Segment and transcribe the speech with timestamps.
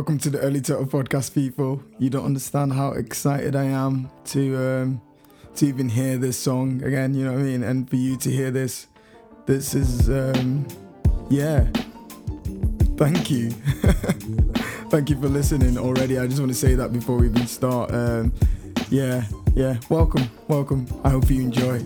[0.00, 1.82] Welcome to the Early Turtle Podcast, people.
[1.98, 5.02] You don't understand how excited I am to um,
[5.56, 7.12] to even hear this song again.
[7.12, 7.62] You know what I mean?
[7.62, 8.86] And for you to hear this,
[9.44, 10.66] this is um,
[11.28, 11.68] yeah.
[12.96, 13.50] Thank you,
[14.88, 16.18] thank you for listening already.
[16.18, 17.92] I just want to say that before we even start.
[17.92, 18.32] Um,
[18.88, 19.24] yeah,
[19.54, 19.76] yeah.
[19.90, 20.86] Welcome, welcome.
[21.04, 21.84] I hope you enjoy.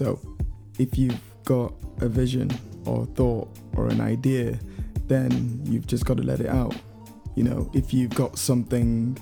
[0.00, 0.18] So,
[0.78, 2.50] if you've got a vision
[2.86, 4.58] or a thought or an idea,
[5.08, 6.74] then you've just got to let it out.
[7.34, 9.18] You know, if you've got something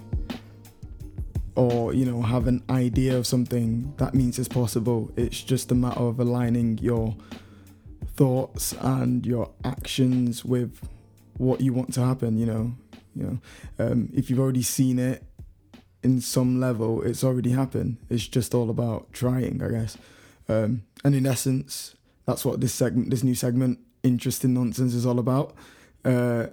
[1.57, 5.11] or, you know, have an idea of something, that means it's possible.
[5.17, 7.17] It's just a matter of aligning your
[8.15, 10.81] thoughts and your actions with
[11.39, 12.73] what you want to happen, you know.
[13.17, 15.25] You know, um, if you've already seen it
[16.05, 17.97] in some level, it's already happened.
[18.09, 19.99] It's just all about trying, I guess.
[20.49, 21.95] Um, and in essence,
[22.27, 25.55] that's what this segment, this new segment, interesting nonsense, is all about.
[26.05, 26.47] Uh,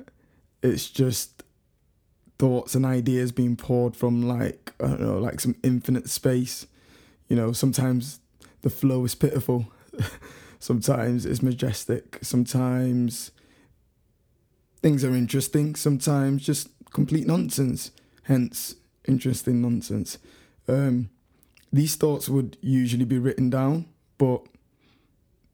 [0.61, 1.43] it's just
[2.37, 6.67] thoughts and ideas being poured from like I don't know, like some infinite space.
[7.29, 8.19] You know, sometimes
[8.61, 9.71] the flow is pitiful.
[10.59, 12.19] sometimes it's majestic.
[12.21, 13.31] Sometimes
[14.81, 15.75] things are interesting.
[15.75, 17.91] Sometimes just complete nonsense.
[18.23, 18.75] Hence,
[19.07, 20.17] interesting nonsense.
[20.67, 21.09] Um,
[21.75, 23.85] these thoughts would usually be written down,
[24.17, 24.41] but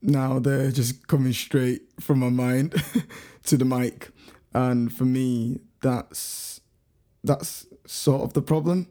[0.01, 2.75] now they're just coming straight from my mind
[3.45, 4.09] to the mic.
[4.53, 6.61] And for me, that's
[7.23, 8.87] that's sort of the problem.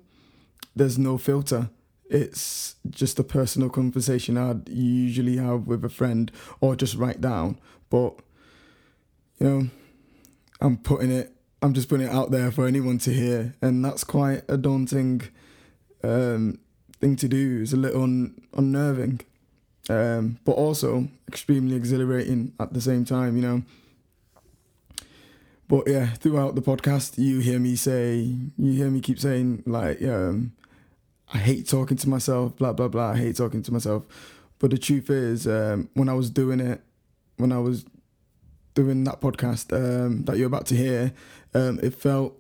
[0.75, 1.70] There's no filter.
[2.08, 7.61] It's just a personal conversation I'd usually have with a friend or just write down.
[7.91, 8.14] But
[9.39, 9.69] you know,
[10.61, 14.03] I'm putting it I'm just putting it out there for anyone to hear, and that's
[14.03, 15.23] quite a daunting
[16.03, 16.58] um,
[17.01, 19.20] thing to do is a little un- unnerving,
[19.89, 23.62] um, but also extremely exhilarating at the same time, you know.
[25.69, 30.02] But yeah, throughout the podcast, you hear me say, you hear me keep saying, like,
[30.02, 30.52] um,
[31.33, 33.13] I hate talking to myself, blah, blah, blah.
[33.13, 34.05] I hate talking to myself.
[34.58, 36.83] But the truth is, um, when I was doing it,
[37.36, 37.85] when I was
[38.74, 41.13] doing that podcast um, that you're about to hear,
[41.55, 42.36] um, it felt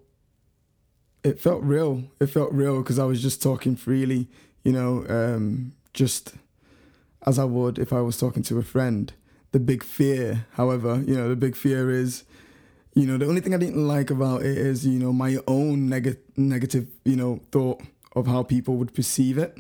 [1.22, 2.04] it felt real.
[2.20, 4.28] It felt real because I was just talking freely
[4.64, 6.34] you know, um, just
[7.26, 9.12] as I would if I was talking to a friend.
[9.52, 12.22] The big fear, however, you know, the big fear is,
[12.94, 15.88] you know, the only thing I didn't like about it is, you know, my own
[15.88, 17.82] neg- negative, you know, thought
[18.14, 19.58] of how people would perceive it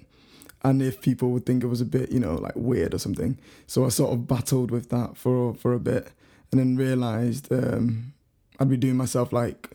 [0.62, 3.38] and if people would think it was a bit, you know, like weird or something.
[3.66, 6.12] So I sort of battled with that for for a bit
[6.50, 8.12] and then realized um,
[8.58, 9.70] I'd be doing myself like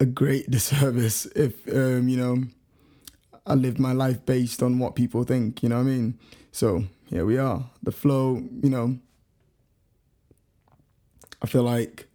[0.00, 2.44] a great disservice if, um, you know,
[3.48, 6.18] I lived my life based on what people think, you know what I mean?
[6.52, 7.70] So here we are.
[7.82, 8.98] The flow, you know,
[11.42, 12.06] I feel like,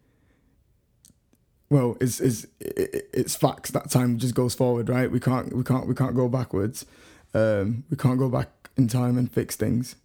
[1.70, 5.10] well, it's it's it's facts that time just goes forward, right?
[5.10, 6.86] We can't we can't we can't go backwards.
[7.34, 9.96] Um, we can't go back in time and fix things,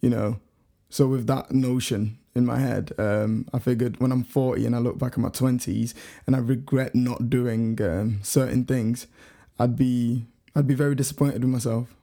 [0.00, 0.40] you know.
[0.88, 4.78] So with that notion in my head, um, I figured when I'm 40 and I
[4.78, 5.94] look back at my 20s
[6.26, 9.06] and I regret not doing um, certain things,
[9.58, 11.94] I'd be I'd be very disappointed with myself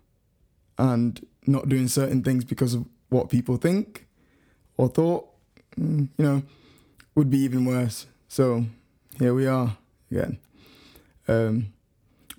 [0.77, 4.07] and not doing certain things because of what people think
[4.77, 5.27] or thought,
[5.77, 6.43] mm, you know,
[7.15, 8.05] would be even worse.
[8.27, 8.65] So
[9.17, 9.77] here we are
[10.11, 10.37] again.
[11.27, 11.73] Um,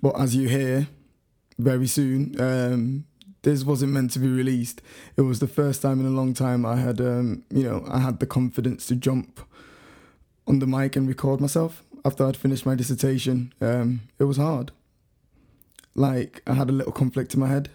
[0.01, 0.87] but as you hear,
[1.57, 3.05] very soon, um,
[3.41, 4.81] this wasn't meant to be released.
[5.17, 7.99] It was the first time in a long time I had, um, you know, I
[7.99, 9.41] had the confidence to jump
[10.47, 13.53] on the mic and record myself after I'd finished my dissertation.
[13.61, 14.71] Um, it was hard
[15.95, 17.69] like I had a little conflict in my head.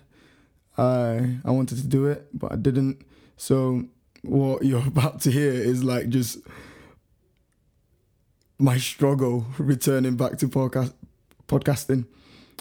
[0.77, 3.03] I I wanted to do it, but I didn't.
[3.37, 3.85] So
[4.23, 6.39] what you're about to hear is like just
[8.59, 10.93] my struggle returning back to podcast
[11.49, 12.07] podcasting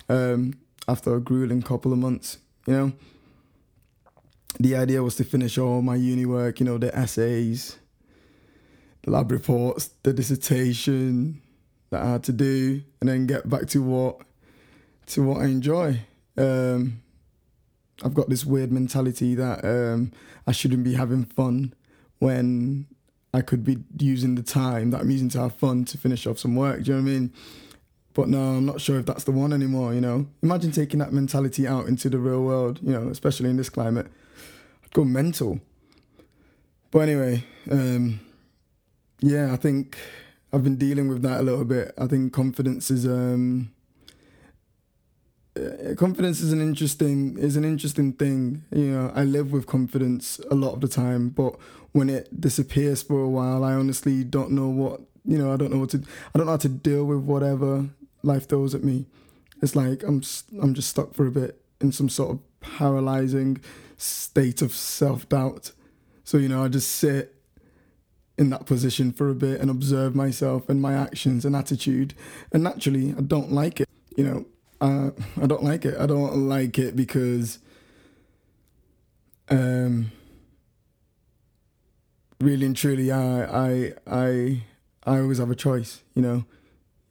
[0.09, 0.53] um,
[0.87, 2.39] after a grueling couple of months.
[2.67, 2.93] You know,
[4.59, 6.59] the idea was to finish all my uni work.
[6.59, 7.77] You know, the essays,
[9.03, 11.41] the lab reports, the dissertation
[11.89, 14.21] that I had to do, and then get back to what
[15.07, 16.01] to what I enjoy.
[16.37, 17.01] Um,
[18.03, 20.11] I've got this weird mentality that um,
[20.47, 21.73] I shouldn't be having fun
[22.19, 22.87] when
[23.33, 26.39] I could be using the time that I'm using to have fun to finish off
[26.39, 26.83] some work.
[26.83, 27.33] Do you know what I mean?
[28.13, 29.93] But no, I'm not sure if that's the one anymore.
[29.93, 32.79] You know, imagine taking that mentality out into the real world.
[32.83, 34.07] You know, especially in this climate,
[34.83, 35.59] I'd go mental.
[36.91, 38.19] But anyway, um,
[39.19, 39.97] yeah, I think
[40.51, 41.91] I've been dealing with that a little bit.
[41.97, 43.71] I think confidence is um,
[45.55, 48.63] Uh, confidence is an interesting is an interesting thing.
[48.71, 51.55] You know, I live with confidence a lot of the time, but
[51.91, 55.53] when it disappears for a while, I honestly don't know what you know.
[55.53, 56.03] I don't know what to.
[56.33, 57.89] I don't know how to deal with whatever
[58.23, 59.05] life throws at me.
[59.61, 60.23] It's like I'm
[60.59, 63.61] I'm just stuck for a bit in some sort of paralyzing
[63.97, 65.71] state of self doubt.
[66.23, 67.35] So you know, I just sit
[68.39, 72.15] in that position for a bit and observe myself and my actions and attitude.
[72.51, 73.87] And naturally, I don't like it.
[74.17, 74.45] You know,
[74.87, 75.95] I don't like it.
[75.97, 77.59] I don't like it because
[79.49, 80.11] um,
[82.41, 84.63] really and truly, I, I, I,
[85.05, 86.01] I always have a choice.
[86.15, 86.45] You know,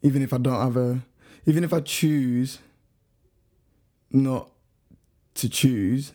[0.03, 1.01] even if I don't have a,
[1.47, 2.59] even if I choose
[4.11, 4.51] not
[5.35, 6.13] to choose,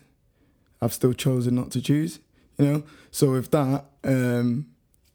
[0.80, 2.20] I've still chosen not to choose.
[2.58, 4.66] You know, so with that, um,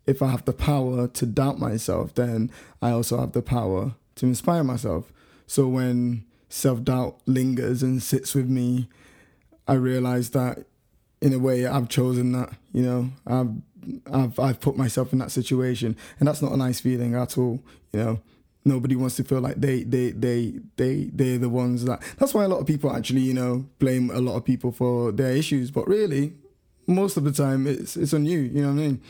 [0.05, 2.51] if I have the power to doubt myself, then
[2.81, 5.11] I also have the power to inspire myself.
[5.47, 8.87] So when self doubt lingers and sits with me,
[9.67, 10.65] I realize that
[11.19, 12.53] in a way I've chosen that.
[12.71, 13.51] You know, I've
[14.13, 17.59] I've I've put myself in that situation, and that's not a nice feeling at all.
[17.91, 18.19] You know,
[18.63, 22.03] nobody wants to feel like they they they they they're the ones that.
[22.19, 25.11] That's why a lot of people actually you know blame a lot of people for
[25.11, 26.33] their issues, but really,
[26.85, 28.39] most of the time it's it's on you.
[28.39, 29.01] You know what I mean?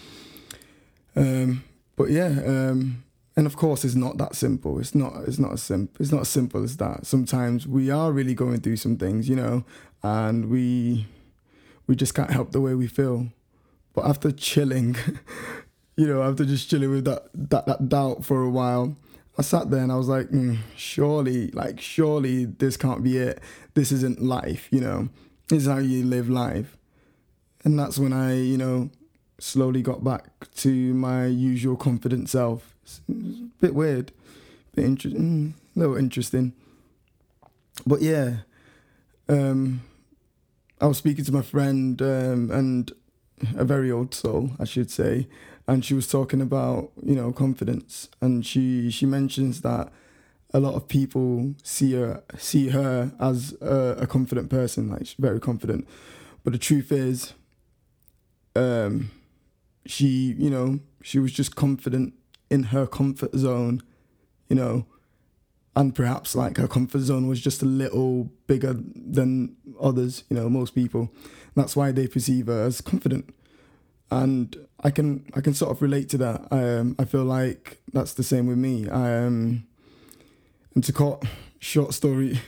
[1.16, 1.64] Um,
[1.98, 3.04] but yeah, um,
[3.36, 4.80] and of course, it's not that simple.
[4.80, 5.14] It's not.
[5.28, 5.96] It's not as simple.
[6.00, 7.06] It's not as simple as that.
[7.06, 9.66] Sometimes we are really going through some things, you know,
[10.04, 11.08] and we
[11.88, 13.28] we just can't help the way we feel.
[13.94, 14.96] But after chilling,
[15.96, 18.96] you know, after just chilling with that that that doubt for a while,
[19.38, 23.42] I sat there and I was like, mm, surely, like, surely this can't be it.
[23.74, 25.10] This isn't life, you know.
[25.48, 26.78] This is how you live life.
[27.64, 28.92] And that's when I, you know,
[29.40, 32.73] slowly got back to my usual confident self.
[32.84, 33.14] It's, a
[33.60, 34.12] bit weird,
[34.76, 36.54] bit interesting, mm, a little interesting.
[37.86, 38.38] But yeah,
[39.30, 39.82] um,
[40.80, 42.92] I was speaking to my friend um, and
[43.56, 45.28] a very old soul, I should say,
[45.68, 49.92] and she was talking about you know confidence, and she she mentions that
[50.54, 55.16] a lot of people see her see her as a, a confident person, like she's
[55.18, 55.88] very confident,
[56.44, 57.34] but the truth is,
[58.56, 59.12] um,
[59.86, 62.14] she, you know, she was just confident
[62.54, 63.82] in her comfort zone,
[64.48, 64.86] you know,
[65.76, 70.48] and perhaps like her comfort zone was just a little bigger than others, you know,
[70.50, 71.12] most people.
[71.56, 73.34] That's why they perceive her as confident.
[74.12, 76.48] And I can I can sort of relate to that.
[76.52, 78.88] I um, I feel like that's the same with me.
[78.88, 79.66] I um
[80.76, 81.24] and to cut
[81.58, 82.40] short story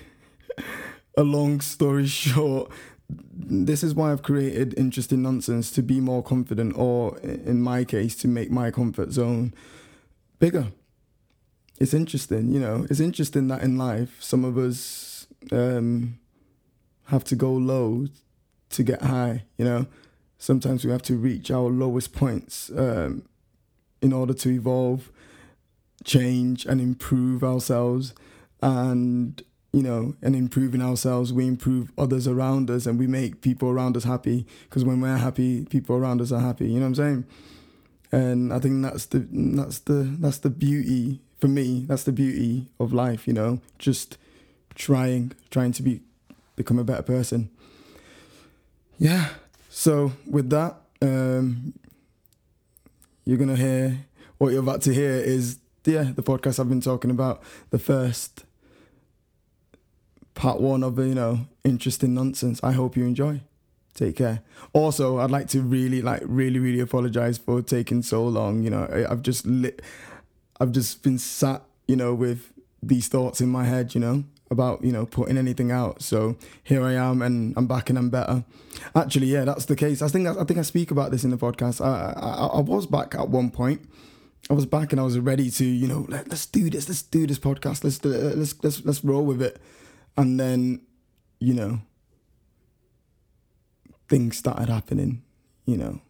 [1.18, 2.72] a long story short,
[3.10, 8.16] this is why I've created interesting nonsense to be more confident, or in my case,
[8.18, 9.54] to make my comfort zone
[10.40, 10.68] bigger.
[11.80, 12.86] It's interesting, you know.
[12.90, 16.20] It's interesting that in life, some of us um,
[17.06, 18.08] have to go low
[18.70, 19.44] to get high.
[19.58, 19.86] You know,
[20.38, 23.24] sometimes we have to reach our lowest points um,
[24.02, 25.12] in order to evolve,
[26.04, 28.14] change, and improve ourselves.
[28.62, 29.44] And
[29.76, 33.98] you know, and improving ourselves, we improve others around us and we make people around
[33.98, 34.46] us happy.
[34.64, 36.68] Because when we're happy, people around us are happy.
[36.70, 37.26] You know what I'm saying?
[38.12, 41.86] And I think that's the that's the that's the beauty for me.
[41.88, 43.28] That's the beauty of life.
[43.28, 44.18] You know, just
[44.76, 46.02] trying trying to be
[46.56, 47.50] become a better person.
[48.98, 49.30] Yeah.
[49.70, 51.74] So with that, um,
[53.26, 54.06] you're gonna hear
[54.38, 58.46] what you're about to hear is yeah the podcast I've been talking about the first
[60.34, 62.60] part one of you know interesting nonsense.
[62.64, 63.42] I hope you enjoy.
[63.96, 64.42] Take care.
[64.74, 68.62] Also, I'd like to really, like, really, really apologize for taking so long.
[68.62, 69.82] You know, I've just lit,
[70.60, 72.52] I've just been sat, you know, with
[72.84, 73.96] these thoughts in my head.
[73.96, 76.02] You know, about you know putting anything out.
[76.02, 78.44] So here I am, and I'm back and I'm better.
[78.96, 80.02] Actually, yeah, that's the case.
[80.02, 81.84] I think I think I speak about this in the podcast.
[81.84, 83.82] I, I I was back at one point.
[84.50, 86.88] I was back and I was ready to you know let, us do this.
[86.88, 87.84] Let's do this podcast.
[87.84, 89.60] Let's let's let's let's roll with it.
[90.18, 90.82] And then,
[91.40, 91.82] you know,
[94.08, 95.24] things started happening,
[95.66, 96.02] you know,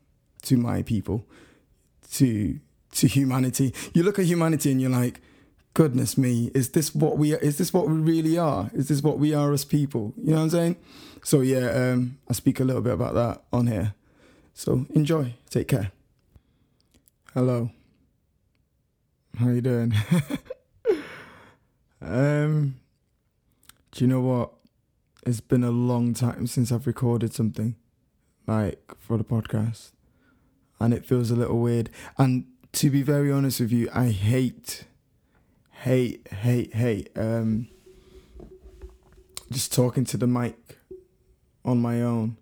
[0.43, 1.25] to my people,
[2.13, 2.59] to
[2.93, 3.73] to humanity.
[3.93, 5.21] You look at humanity and you're like,
[5.73, 8.69] goodness me, is this what we is this what we really are?
[8.73, 10.13] Is this what we are as people?
[10.17, 10.75] You know what I'm saying?
[11.23, 13.93] So yeah, um, I speak a little bit about that on here.
[14.53, 15.33] So enjoy.
[15.49, 15.91] Take care.
[17.33, 17.71] Hello.
[19.37, 19.93] How you doing?
[22.01, 22.75] um
[23.91, 24.51] do you know what?
[25.25, 27.75] It's been a long time since I've recorded something
[28.47, 29.91] like for the podcast,
[30.79, 31.89] and it feels a little weird.
[32.17, 34.85] And to be very honest with you, I hate,
[35.71, 37.67] hate, hate, hate um,
[39.51, 40.77] just talking to the mic
[41.63, 42.37] on my own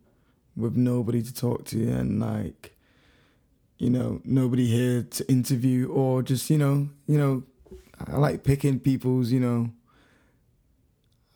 [0.56, 2.76] with nobody to talk to and like
[3.80, 7.44] you know nobody here to interview or just you know you know
[8.08, 9.70] I like picking people's you know.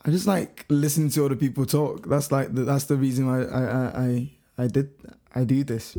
[0.06, 2.08] I just like listening to other people talk.
[2.08, 4.90] That's like the, that's the reason why I I I, I did
[5.34, 5.98] I do this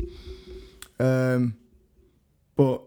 [0.99, 1.55] um
[2.55, 2.81] but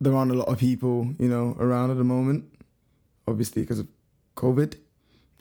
[0.00, 2.44] there aren't a lot of people you know around at the moment
[3.28, 3.88] obviously because of
[4.36, 4.76] COVID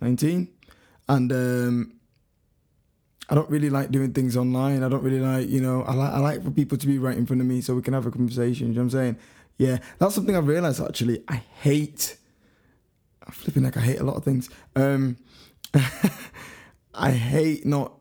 [0.02, 0.48] 19
[1.08, 2.00] and um
[3.32, 4.82] I don't really like doing things online.
[4.82, 7.16] I don't really like, you know, I like I like for people to be right
[7.16, 8.70] in front of me so we can have a conversation.
[8.70, 9.18] You know what I'm saying?
[9.58, 11.24] Yeah, that's something I've realized actually.
[11.28, 12.18] I hate
[13.26, 14.50] I'm flipping like I hate a lot of things.
[14.76, 15.18] Um
[16.94, 17.99] I hate not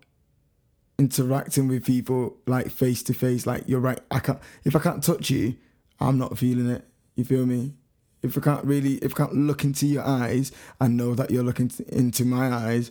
[0.98, 3.46] interacting with people like face to face.
[3.46, 5.56] Like you're right, I can't if I can't touch you,
[6.00, 6.84] I'm not feeling it.
[7.14, 7.74] You feel me?
[8.22, 11.44] If I can't really if I can't look into your eyes and know that you're
[11.44, 12.90] looking into my eyes,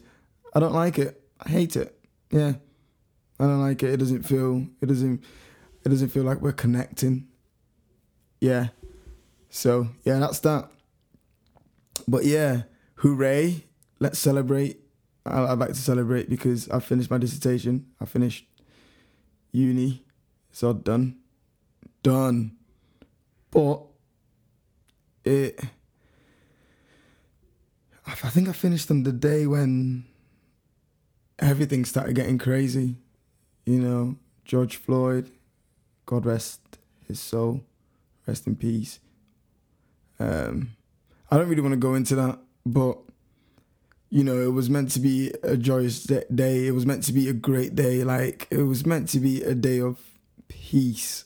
[0.53, 1.21] I don't like it.
[1.39, 1.97] I hate it
[2.31, 2.53] yeah,
[3.39, 3.91] I don't like it.
[3.91, 4.67] It doesn't feel.
[4.81, 5.23] It doesn't.
[5.85, 7.27] It doesn't feel like we're connecting.
[8.41, 8.69] Yeah.
[9.49, 10.69] So yeah, that's that.
[12.07, 12.63] But yeah,
[12.95, 13.65] hooray!
[13.99, 14.79] Let's celebrate.
[15.27, 17.87] I'd like to celebrate because I finished my dissertation.
[17.99, 18.45] I finished
[19.51, 20.03] uni.
[20.49, 21.17] It's all done.
[22.03, 22.55] Done.
[23.51, 23.81] But
[25.23, 25.59] it.
[28.05, 30.05] I think I finished on the day when
[31.39, 32.95] everything started getting crazy.
[33.65, 34.15] You know,
[34.45, 35.29] George Floyd,
[36.05, 36.61] God rest
[37.05, 37.63] his soul,
[38.25, 38.99] rest in peace.
[40.19, 40.77] Um,
[41.29, 42.97] I don't really want to go into that, but
[44.09, 46.67] you know, it was meant to be a joyous day.
[46.67, 48.03] It was meant to be a great day.
[48.03, 49.99] Like it was meant to be a day of
[50.47, 51.25] peace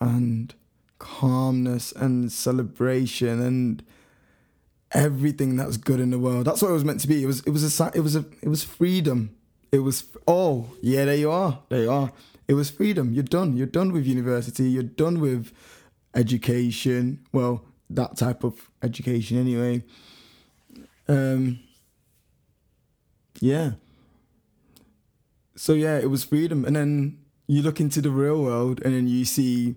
[0.00, 0.54] and
[0.98, 3.82] calmness and celebration and
[4.92, 6.46] everything that's good in the world.
[6.46, 7.22] That's what it was meant to be.
[7.22, 9.34] It was it was a it was a it was freedom.
[9.72, 12.12] It was oh yeah, there you are, there you are.
[12.46, 13.14] It was freedom.
[13.14, 13.56] You're done.
[13.56, 14.64] You're done with university.
[14.64, 15.52] You're done with
[16.14, 17.24] education.
[17.32, 19.82] Well, that type of education anyway.
[21.08, 21.60] Um.
[23.44, 23.72] Yeah.
[25.54, 29.06] So yeah, it was freedom, and then you look into the real world, and then
[29.06, 29.74] you see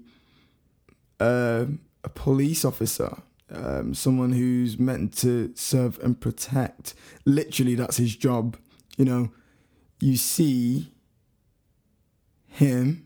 [1.20, 1.66] uh,
[2.02, 3.18] a police officer
[3.52, 6.94] um, someone who's meant to serve and protect.
[7.26, 8.56] Literally, that's his job.
[8.98, 9.32] You know,
[10.00, 10.94] you see
[12.46, 13.06] him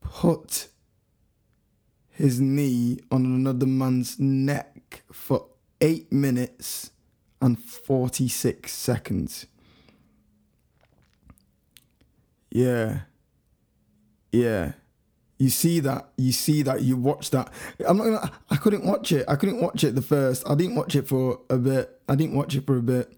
[0.00, 0.66] put
[2.10, 5.46] his knee on another man's neck for
[5.84, 6.90] eight minutes
[7.42, 9.46] and 46 seconds.
[12.50, 13.00] Yeah.
[14.32, 14.72] Yeah.
[15.38, 17.52] You see that you see that you watch that.
[17.86, 19.26] I'm not gonna i couldn't watch it.
[19.28, 20.48] I couldn't watch it the first.
[20.48, 22.00] I didn't watch it for a bit.
[22.08, 23.12] I didn't watch it for a bit.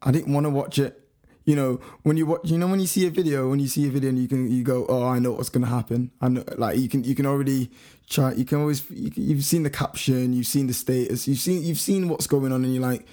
[0.00, 1.05] I didn't want to watch it
[1.46, 3.86] you know when you watch you know when you see a video when you see
[3.86, 6.44] a video and you can you go oh i know what's gonna happen i know
[6.58, 7.70] like you can you can already
[8.10, 11.62] try you can always you, have seen the caption you've seen the status you've seen
[11.62, 13.06] you've seen what's going on and you're like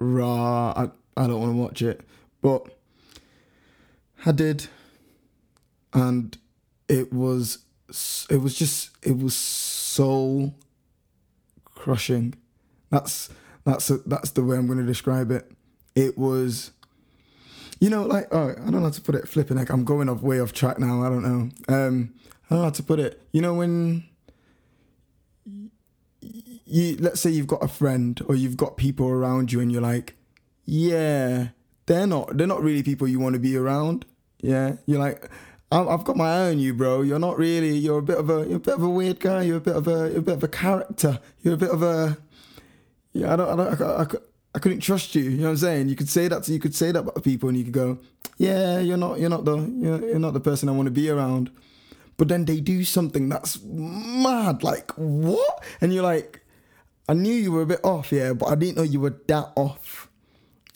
[0.00, 2.00] rah i, I don't want to watch it
[2.40, 2.66] but
[4.24, 4.68] i did
[5.92, 6.38] and
[6.88, 7.58] it was
[8.30, 10.54] it was just it was soul
[11.86, 12.34] crushing.
[12.90, 13.30] That's
[13.64, 15.48] that's a, that's the way I'm going to describe it.
[15.94, 16.72] It was,
[17.80, 19.28] you know, like oh, I don't know how to put it.
[19.28, 21.02] Flipping like I'm going off way off track now.
[21.02, 21.74] I don't know.
[21.74, 22.14] Um,
[22.46, 23.22] I don't know how to put it.
[23.32, 24.04] You know when
[26.66, 29.82] you let's say you've got a friend or you've got people around you and you're
[29.82, 30.16] like,
[30.64, 31.48] yeah,
[31.86, 34.04] they're not they're not really people you want to be around.
[34.40, 35.30] Yeah, you're like
[35.72, 37.02] I've got my on you, bro.
[37.02, 37.76] You're not really.
[37.76, 38.46] You're a bit of a.
[38.46, 39.42] You're a bit of a weird guy.
[39.42, 40.10] You're a bit of a.
[40.10, 41.20] You're a bit of a character.
[41.42, 42.16] You're a bit of a.
[43.12, 43.60] Yeah, I don't.
[43.60, 43.82] I don't.
[43.82, 44.06] I, I,
[44.56, 45.24] I couldn't trust you.
[45.24, 45.88] You know what I'm saying?
[45.90, 46.52] You could say that to.
[46.52, 47.98] You could say that about people, and you could go,
[48.38, 49.20] "Yeah, you're not.
[49.20, 49.58] You're not the.
[49.58, 51.50] You're, you're not the person I want to be around."
[52.16, 54.62] But then they do something that's mad.
[54.62, 55.62] Like what?
[55.82, 56.40] And you're like,
[57.06, 59.52] I knew you were a bit off, yeah, but I didn't know you were that
[59.56, 60.08] off.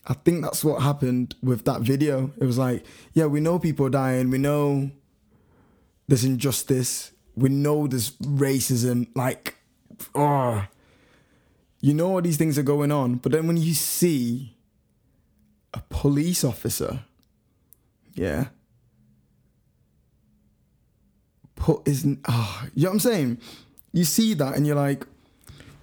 [0.06, 2.32] I think that's what happened with that video.
[2.38, 2.84] It was like,
[3.14, 4.30] yeah, we know people dying.
[4.30, 4.90] We know
[6.06, 7.12] there's injustice.
[7.34, 9.08] We know there's racism.
[9.14, 9.56] Like,
[10.14, 10.66] oh,
[11.80, 13.16] you know all these things are going on.
[13.16, 14.56] But then when you see
[15.72, 17.00] a police officer,
[18.14, 18.49] yeah,
[21.56, 23.38] put his, oh, you know what I'm saying?
[23.92, 25.06] You see that and you're like,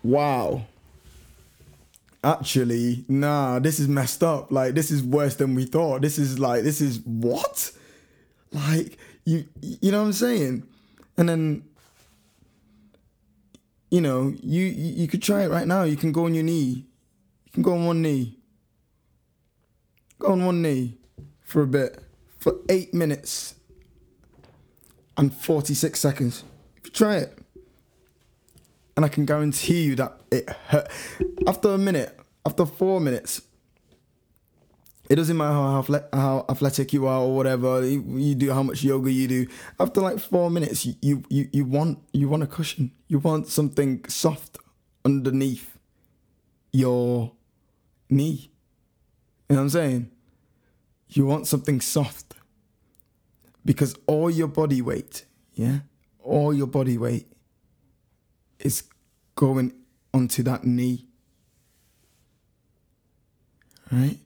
[0.04, 0.66] wow
[2.24, 4.52] actually, nah, this is messed up.
[4.52, 6.02] Like, this is worse than we thought.
[6.02, 7.72] This is like, this is what?
[8.52, 10.64] Like, you, you know what I'm saying?
[11.18, 11.64] And then
[13.90, 15.84] you know, you, you could try it right now.
[15.84, 16.86] You can go on your knee.
[17.46, 18.38] You can go on one knee.
[20.20, 20.98] Go on one knee
[21.42, 22.04] for a bit
[22.38, 23.56] for eight minutes
[25.16, 26.44] and 46 seconds.
[26.78, 27.38] If you try it,
[28.96, 30.90] and I can guarantee you that it hurt.
[31.48, 33.42] After a minute, after four minutes,
[35.10, 39.10] it doesn't matter how, how athletic you are or whatever you do, how much yoga
[39.10, 39.48] you do.
[39.80, 42.92] After like four minutes, you you you want you want a cushion.
[43.08, 44.58] You want something soft
[45.06, 45.78] underneath
[46.74, 47.32] your
[48.10, 48.52] knee.
[49.50, 50.12] You know what I'm saying?
[51.08, 52.36] You want something soft
[53.64, 55.80] because all your body weight, yeah,
[56.22, 57.32] all your body weight
[58.60, 58.84] is
[59.36, 59.72] going
[60.14, 61.08] onto that knee.
[63.90, 64.20] Right?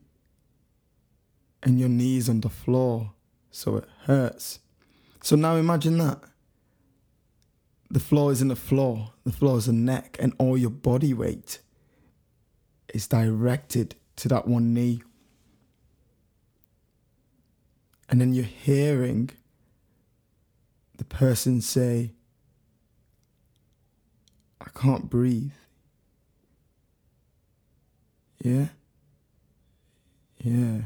[1.62, 3.12] And your knees on the floor,
[3.50, 4.58] so it hurts.
[5.22, 6.20] So now imagine that.
[7.90, 11.60] The floor isn't a floor, the floor is a neck, and all your body weight
[12.92, 15.02] is directed to that one knee.
[18.08, 19.30] And then you're hearing
[20.96, 22.12] the person say,
[24.60, 25.52] I can't breathe.
[28.42, 28.68] Yeah?
[30.38, 30.82] Yeah.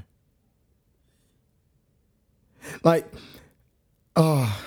[2.82, 3.06] Like,
[4.14, 4.62] oh,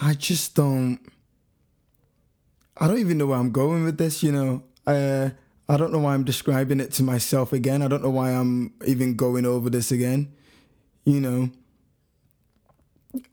[0.00, 0.98] I just don't.
[2.76, 4.64] I don't even know where I'm going with this, you know.
[4.86, 5.30] Uh,
[5.68, 7.82] I don't know why I'm describing it to myself again.
[7.82, 10.32] I don't know why I'm even going over this again,
[11.04, 11.50] you know.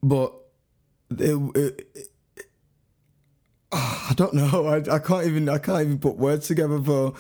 [0.03, 0.33] But
[1.11, 2.09] it, it,
[3.71, 4.67] oh, I don't know.
[4.67, 7.13] I, I can't even I can't even put words together for.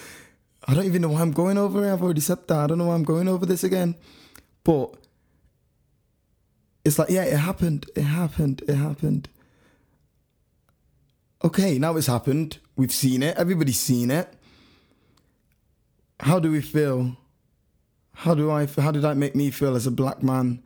[0.67, 1.91] I don't even know why I'm going over it.
[1.91, 2.57] I've already said that.
[2.57, 3.95] I don't know why I'm going over this again.
[4.63, 4.93] But
[6.83, 7.89] it's like, yeah, it happened.
[7.95, 8.63] It happened.
[8.67, 9.29] It happened.
[11.43, 12.59] Okay, now it's happened.
[12.75, 13.37] We've seen it.
[13.37, 14.33] Everybody's seen it.
[16.19, 17.15] How do we feel?
[18.13, 18.65] How do I?
[18.65, 20.61] How did that make me feel as a black man,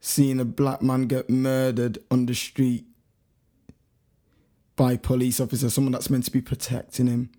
[0.00, 2.86] seeing a black man get murdered on the street
[4.76, 7.30] by police officer, someone that's meant to be protecting him.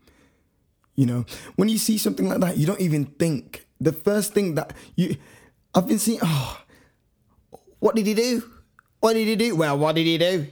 [0.95, 3.65] You know, when you see something like that, you don't even think.
[3.79, 5.15] The first thing that you,
[5.75, 6.61] I've been seeing, oh,
[7.79, 8.43] what did he do?
[8.99, 9.55] What did he do?
[9.55, 10.47] Well, what did he do?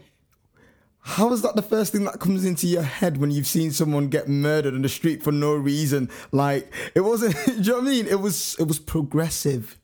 [0.99, 4.07] How is that the first thing that comes into your head when you've seen someone
[4.07, 6.09] get murdered on the street for no reason?
[6.31, 7.35] Like it wasn't.
[7.45, 8.07] do you know what I mean?
[8.07, 8.55] It was.
[8.59, 9.77] It was progressive.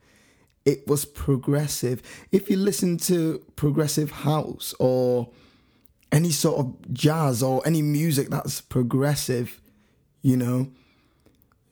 [0.65, 2.01] It was progressive.
[2.31, 5.29] If you listen to progressive house or
[6.11, 9.61] any sort of jazz or any music that's progressive,
[10.21, 10.71] you know,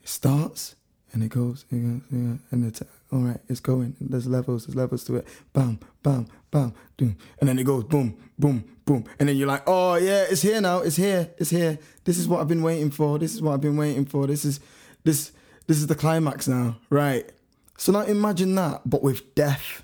[0.02, 0.76] it starts
[1.12, 3.96] and it goes, it goes, and it's all right, it's going.
[4.00, 5.28] There's levels, there's levels to it.
[5.52, 9.64] Bam, bam, bam, boom, and then it goes boom, boom, boom, and then you're like,
[9.66, 11.80] oh yeah, it's here now, it's here, it's here.
[12.04, 13.18] This is what I've been waiting for.
[13.18, 14.28] This is what I've been waiting for.
[14.28, 14.60] This is
[15.04, 15.32] this
[15.66, 17.30] this is the climax now, right?
[17.78, 19.84] So now imagine that, but with death,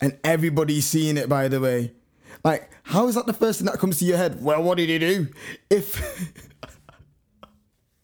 [0.00, 1.28] and everybody's seeing it.
[1.28, 1.92] By the way,
[2.44, 4.42] like, how is that the first thing that comes to your head?
[4.42, 5.28] Well, what did he do?
[5.68, 6.00] If.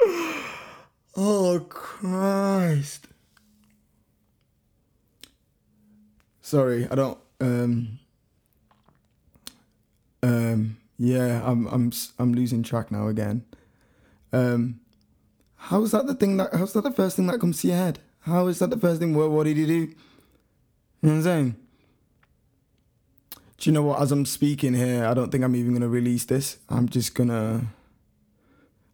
[1.17, 3.09] oh, Christ.
[6.47, 7.19] Sorry, I don't.
[7.41, 7.99] Um,
[10.23, 13.45] um, yeah, I'm, I'm, I'm losing track now again.
[14.33, 14.79] Um,
[15.57, 16.55] how's that the thing that?
[16.55, 17.99] How's that the first thing that comes to your head?
[18.21, 19.13] How is that the first thing?
[19.13, 19.75] Well, what did he do?
[19.75, 19.87] You
[21.03, 21.57] know what I'm saying?
[23.59, 24.01] Do you know what?
[24.01, 26.59] As I'm speaking here, I don't think I'm even gonna release this.
[26.69, 27.67] I'm just gonna.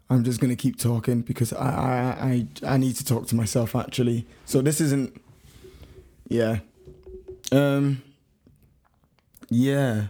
[0.08, 3.76] I'm just gonna keep talking because I I I, I need to talk to myself
[3.76, 4.26] actually.
[4.46, 5.20] So this isn't.
[6.28, 6.60] Yeah.
[7.52, 8.02] Um.
[9.50, 10.06] Yeah.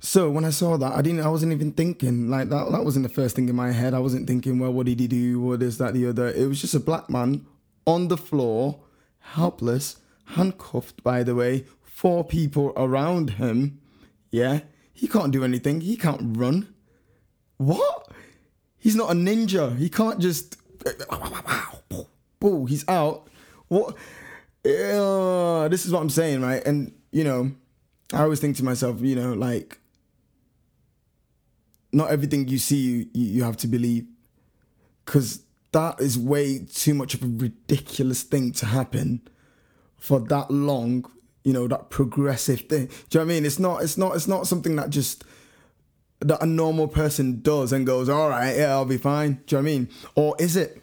[0.00, 1.20] So when I saw that, I didn't.
[1.20, 2.72] I wasn't even thinking like that.
[2.72, 3.94] That wasn't the first thing in my head.
[3.94, 5.40] I wasn't thinking, well, what did he do?
[5.40, 6.28] What is that, the other?
[6.28, 7.46] It was just a black man
[7.86, 8.80] on the floor,
[9.18, 11.02] helpless, handcuffed.
[11.04, 13.80] By the way, four people around him.
[14.30, 14.60] Yeah,
[14.92, 15.82] he can't do anything.
[15.82, 16.74] He can't run.
[17.58, 18.10] What?
[18.78, 19.76] He's not a ninja.
[19.76, 20.56] He can't just.
[22.40, 23.28] Boo, he's out.
[23.68, 23.96] What?
[24.64, 26.64] Uh, this is what I'm saying, right?
[26.64, 27.52] And, you know,
[28.12, 29.78] I always think to myself, you know, like,
[31.92, 34.06] not everything you see, you, you have to believe.
[35.04, 39.22] Because that is way too much of a ridiculous thing to happen
[39.96, 41.04] for that long
[41.44, 42.86] you know that progressive thing.
[42.86, 43.44] Do you know what I mean?
[43.44, 45.24] It's not it's not it's not something that just
[46.20, 49.40] that a normal person does and goes, all right, yeah, I'll be fine.
[49.46, 49.88] Do you know what I mean?
[50.14, 50.80] Or is it?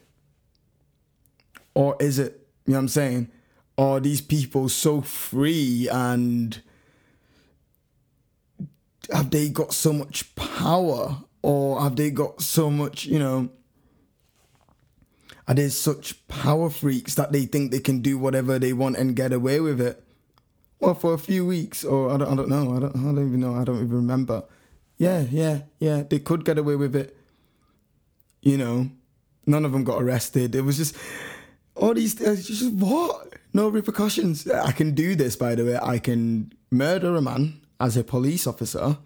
[1.73, 2.45] Or is it?
[2.65, 3.31] You know what I'm saying?
[3.79, 6.61] Are these people so free and
[9.09, 11.15] have they got so much power?
[11.41, 13.49] Or have they got so much you know
[15.47, 19.15] are they such power freaks that they think they can do whatever they want and
[19.15, 20.03] get away with it?
[20.81, 23.27] Well for a few weeks or i don't, I don't know I don't, I don't
[23.27, 24.43] even know i don't even remember.
[24.97, 27.15] Yeah yeah yeah they could get away with it.
[28.41, 28.91] You know
[29.45, 30.53] none of them got arrested.
[30.53, 30.97] It was just
[31.75, 35.97] all these things just what no repercussions i can do this by the way i
[35.97, 38.97] can murder a man as a police officer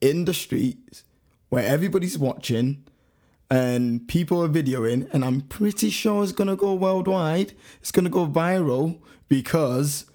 [0.00, 1.04] in the streets
[1.48, 2.84] where everybody's watching
[3.50, 7.52] and people are videoing, and I'm pretty sure it's gonna go worldwide.
[7.80, 10.06] It's gonna go viral because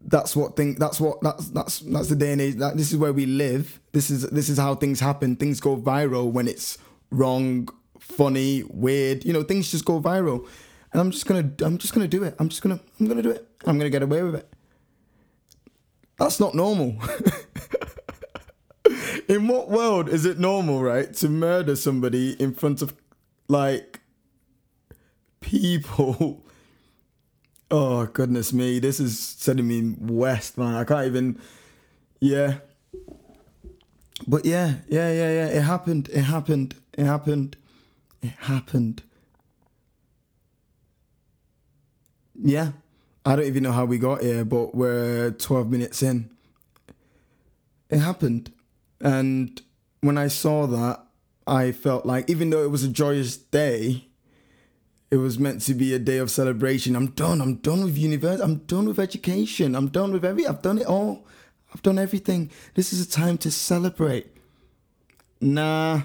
[0.00, 2.96] that's what thing that's what that's that's that's the day and age that this is
[2.96, 3.80] where we live.
[3.92, 5.34] This is this is how things happen.
[5.34, 6.78] Things go viral when it's
[7.10, 9.24] wrong, funny, weird.
[9.24, 10.46] You know, things just go viral.
[10.96, 12.34] And I'm just gonna I'm just gonna do it.
[12.38, 13.46] I'm just gonna I'm gonna do it.
[13.66, 14.50] I'm gonna get away with it.
[16.16, 16.96] That's not normal.
[19.28, 22.96] in what world is it normal, right, to murder somebody in front of
[23.46, 24.00] like
[25.40, 26.42] people?
[27.68, 30.76] Oh goodness me, this is sending me west, man.
[30.76, 31.40] I can't even.
[32.20, 32.58] Yeah.
[34.24, 35.46] But yeah, yeah, yeah, yeah.
[35.48, 36.08] It happened.
[36.10, 36.76] It happened.
[36.96, 37.56] It happened.
[38.22, 39.02] It happened.
[42.42, 42.72] Yeah.
[43.24, 46.30] I don't even know how we got here, but we're 12 minutes in.
[47.90, 48.52] It happened.
[49.00, 49.60] And
[50.00, 51.02] when I saw that,
[51.46, 54.08] I felt like, even though it was a joyous day,
[55.10, 56.96] it was meant to be a day of celebration.
[56.96, 57.40] I'm done.
[57.40, 58.42] I'm done with university.
[58.42, 59.74] I'm done with education.
[59.74, 60.46] I'm done with every.
[60.46, 61.26] I've done it all.
[61.72, 62.50] I've done everything.
[62.74, 64.26] This is a time to celebrate.
[65.40, 66.02] Nah.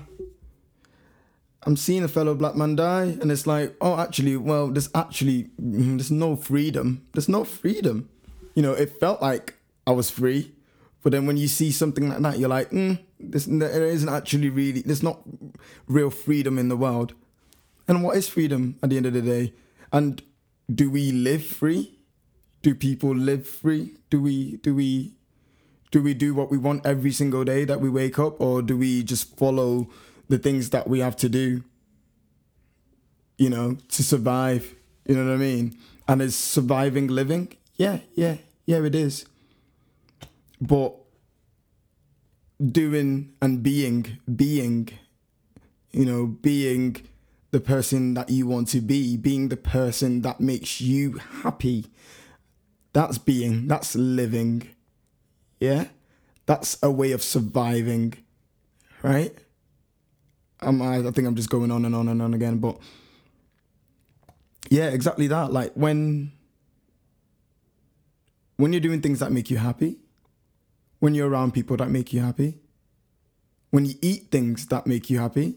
[1.64, 5.50] I'm seeing a fellow black man die, and it's like, oh, actually, well, there's actually
[5.62, 7.06] mm, there's no freedom.
[7.14, 8.10] There's no freedom.
[8.56, 10.54] You know, it felt like I was free
[11.04, 14.50] but then when you see something like that, you're like, mm, this, there isn't actually
[14.50, 15.22] really, there's not
[15.88, 17.14] real freedom in the world.
[17.88, 19.54] And what is freedom at the end of the day?
[19.92, 20.22] And
[20.74, 22.00] do we live free?
[22.62, 23.96] Do people live free?
[24.12, 25.14] Do we, do we,
[25.90, 28.40] do we do what we want every single day that we wake up?
[28.40, 29.90] Or do we just follow
[30.32, 31.64] the things that we have to do,
[33.38, 34.74] you know, to survive?
[35.06, 35.78] You know what I mean?
[36.08, 37.54] And is surviving living?
[37.76, 39.26] Yeah, yeah, yeah, it is
[40.62, 40.94] but
[42.64, 44.88] doing and being being
[45.92, 46.96] you know being
[47.50, 51.88] the person that you want to be being the person that makes you happy
[52.94, 54.70] that's being that's living
[55.60, 55.86] yeah
[56.46, 58.14] that's a way of surviving
[59.02, 59.36] right
[60.62, 62.78] um, I, I think i'm just going on and on and on again but
[64.70, 66.32] yeah exactly that like when
[68.58, 69.98] when you're doing things that make you happy
[71.02, 72.60] when you're around people that make you happy,
[73.72, 75.56] when you eat things that make you happy,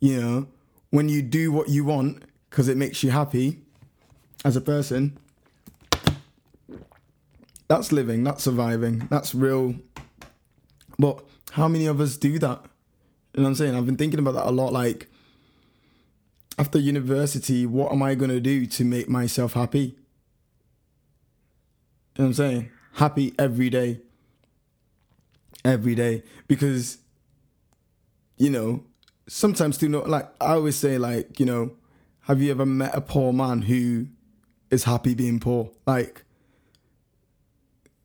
[0.00, 0.48] you know,
[0.88, 3.60] when you do what you want because it makes you happy
[4.42, 5.18] as a person,
[7.68, 9.74] that's living, that's surviving, that's real.
[10.98, 12.64] But how many of us do that?
[13.34, 13.74] You know what I'm saying?
[13.74, 14.72] I've been thinking about that a lot.
[14.72, 15.08] Like,
[16.58, 19.78] after university, what am I going to do to make myself happy?
[19.78, 19.94] You
[22.18, 22.70] know what I'm saying?
[22.92, 24.00] Happy every day
[25.64, 26.98] every day because
[28.36, 28.84] you know
[29.26, 31.72] sometimes you know like i always say like you know
[32.22, 34.06] have you ever met a poor man who
[34.70, 36.24] is happy being poor like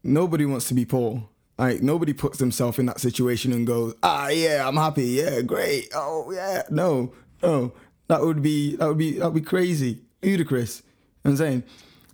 [0.04, 1.28] nobody wants to be poor
[1.60, 5.04] like nobody puts themselves in that situation and goes ah yeah i'm happy.
[5.08, 5.89] Yeah great.
[5.93, 6.63] Oh yeah.
[6.72, 7.74] No no.
[8.08, 10.02] That would be that would be that would be crazy.
[10.24, 10.80] Ludicrous.
[10.80, 10.86] You
[11.26, 11.63] know i'm saying?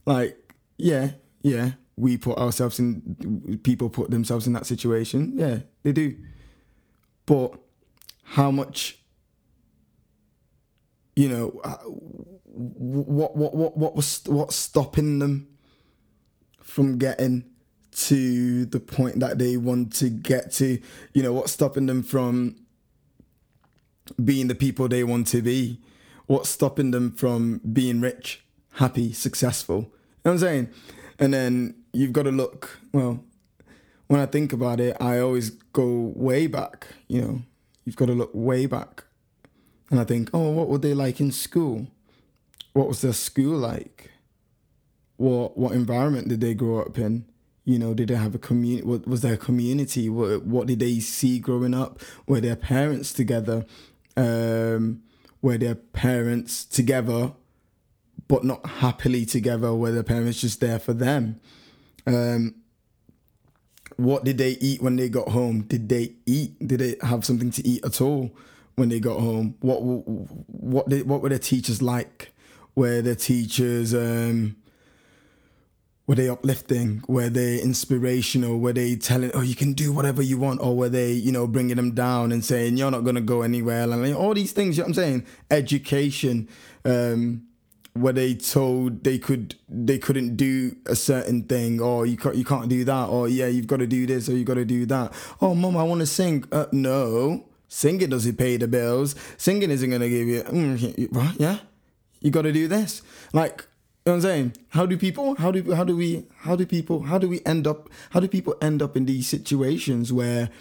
[0.05, 0.37] Like
[0.77, 1.11] yeah
[1.43, 1.71] yeah.
[1.95, 5.33] We put ourselves in people put themselves in that situation.
[5.35, 6.17] Yeah they do.
[7.27, 7.53] But
[8.23, 8.97] how much
[11.15, 15.47] you know uh, what what what what was what's stopping them
[16.61, 17.45] from getting
[17.95, 20.79] to the point that they want to get to
[21.13, 22.55] you know what's stopping them from
[24.23, 25.79] being the people they want to be
[26.27, 29.89] what's stopping them from being rich happy successful you know
[30.23, 30.69] what i'm saying
[31.19, 33.23] and then you've got to look, well,
[34.07, 37.41] when I think about it, I always go way back, you know,
[37.85, 39.05] you've got to look way back.
[39.89, 41.87] And I think, oh, what were they like in school?
[42.73, 44.11] What was their school like?
[45.17, 47.25] What what environment did they grow up in?
[47.65, 48.85] You know, did they have a community?
[48.85, 50.07] What was their community?
[50.07, 51.99] What what did they see growing up?
[52.27, 53.65] Were their parents together?
[54.15, 55.01] Um,
[55.41, 57.33] were their parents together,
[58.27, 59.73] but not happily together?
[59.73, 61.39] Were their parents just there for them?
[62.05, 62.55] Um,
[63.97, 65.61] what did they eat when they got home?
[65.63, 66.59] Did they eat?
[66.65, 68.35] Did they have something to eat at all
[68.75, 69.55] when they got home?
[69.61, 72.31] What what did, what were their teachers like?
[72.75, 74.57] Were their teachers um,
[76.07, 77.03] were they uplifting?
[77.07, 78.59] Were they inspirational?
[78.59, 80.61] Were they telling, oh, you can do whatever you want?
[80.61, 83.41] Or were they, you know, bringing them down and saying, you're not going to go
[83.41, 83.81] anywhere?
[83.81, 85.25] And like, all these things, you know what I'm saying?
[85.49, 86.47] Education.
[86.83, 87.47] Um,
[87.95, 92.43] were they told they could they couldn't do a certain thing or you can't you
[92.43, 94.85] can't do that or yeah you've got to do this or you've got to do
[94.85, 99.71] that oh mom i want to sing uh, no singing doesn't pay the bills singing
[99.71, 101.59] isn't going to give you mm, yeah
[102.19, 103.65] you got to do this like
[104.05, 104.57] you know what I'm saying?
[104.69, 107.65] How do people how do how do we how do people how do we end
[107.65, 110.51] up how do people end up in these situations where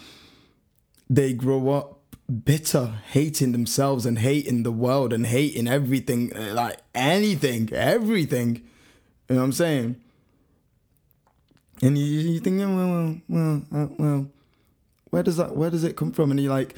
[1.07, 1.99] they grow up
[2.43, 8.63] bitter, hating themselves and hating the world and hating everything uh, like anything, everything.
[9.29, 10.01] You know what I'm saying?
[11.83, 14.27] And you, you think, well, well, well, uh, well,
[15.11, 16.31] where does that where does it come from?
[16.31, 16.75] And you're like,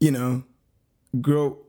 [0.00, 0.44] you know,
[1.18, 1.60] grow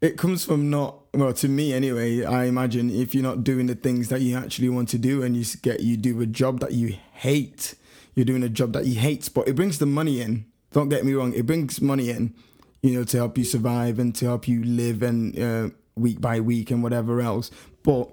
[0.00, 3.74] it comes from not well to me anyway i imagine if you're not doing the
[3.74, 6.72] things that you actually want to do and you get you do a job that
[6.72, 7.74] you hate
[8.14, 10.46] you're doing a job that you hate but it brings the money in.
[10.72, 12.34] Don't get me wrong it brings money in
[12.82, 16.40] you know to help you survive and to help you live and uh, week by
[16.40, 17.50] week and whatever else
[17.82, 18.10] but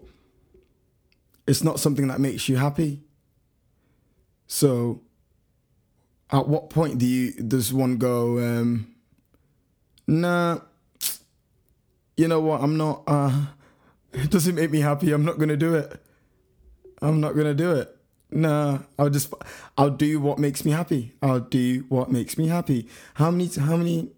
[1.48, 3.02] it's not something that makes you happy.
[4.48, 5.02] So
[6.32, 8.88] at what point do you does one go um
[10.08, 10.60] nah
[12.18, 13.46] you know what, I'm not, uh,
[14.14, 15.12] it doesn't make me happy.
[15.12, 16.02] I'm not to do it.
[17.02, 17.96] I'm not to do it.
[18.32, 19.34] Nah, I'll just,
[19.78, 21.14] I'll do what makes me happy.
[21.22, 22.88] I'll do what makes me happy.
[23.16, 24.12] How many, how many,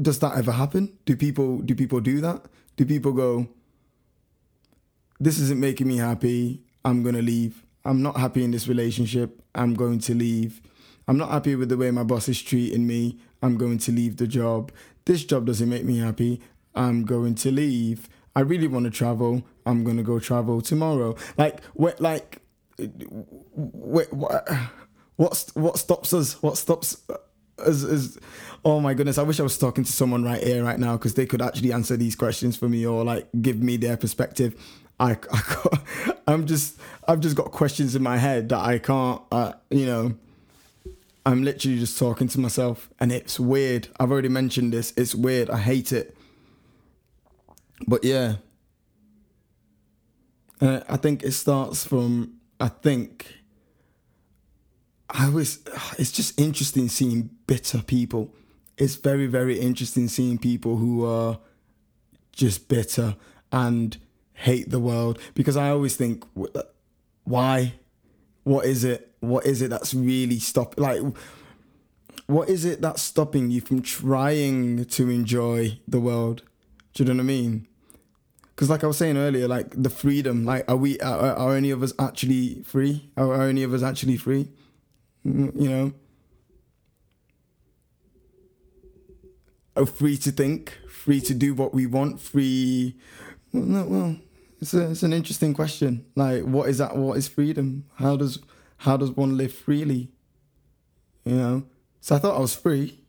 [0.00, 0.96] does that ever happen?
[1.04, 2.44] Do people, do people do that?
[2.76, 3.48] Do people go,
[5.18, 6.62] this isn't making me happy.
[6.84, 7.64] I'm to leave.
[7.84, 9.42] I'm not happy in this relationship.
[9.54, 10.60] I'm going to leave.
[11.06, 13.18] I'm not happy with the way my boss is treating me.
[13.44, 14.72] I'm going to leave the job.
[15.04, 16.40] This job doesn't make me happy.
[16.74, 18.08] I'm going to leave.
[18.34, 19.44] I really want to travel.
[19.66, 21.14] I'm going to go travel tomorrow.
[21.36, 22.40] Like, what, like,
[22.78, 26.42] what, what, what stops us?
[26.42, 27.02] What stops
[27.58, 27.82] us?
[27.82, 28.18] Is,
[28.64, 31.12] oh my goodness, I wish I was talking to someone right here, right now, because
[31.12, 34.58] they could actually answer these questions for me or like give me their perspective.
[34.98, 39.52] I, I I'm just, I've just got questions in my head that I can't, uh,
[39.70, 40.14] you know,
[41.26, 43.88] I'm literally just talking to myself and it's weird.
[43.98, 44.92] I've already mentioned this.
[44.96, 45.48] It's weird.
[45.48, 46.16] I hate it.
[47.86, 48.36] But yeah.
[50.60, 53.38] Uh, I think it starts from, I think,
[55.10, 55.60] I was,
[55.98, 58.34] it's just interesting seeing bitter people.
[58.76, 61.38] It's very, very interesting seeing people who are
[62.32, 63.16] just bitter
[63.52, 63.96] and
[64.34, 66.24] hate the world because I always think,
[67.24, 67.74] why?
[68.42, 69.13] What is it?
[69.28, 71.00] What is it that's really stop like
[72.26, 76.42] what is it that's stopping you from trying to enjoy the world?
[76.94, 77.66] Do you know what i mean?
[78.54, 81.70] Because like i was saying earlier like the freedom like are we are, are any
[81.70, 83.10] of us actually free?
[83.16, 84.48] Are, are any of us actually free?
[85.26, 85.92] Mm, you know?
[89.76, 92.96] Are free to think free to do what we want free
[93.52, 94.16] well, no, well
[94.60, 96.06] it's, a, it's an interesting question.
[96.14, 97.84] Like what is that what is freedom?
[97.96, 98.38] How does
[98.84, 100.10] how does one live freely?
[101.24, 101.64] You know?
[102.02, 103.00] So I thought I was free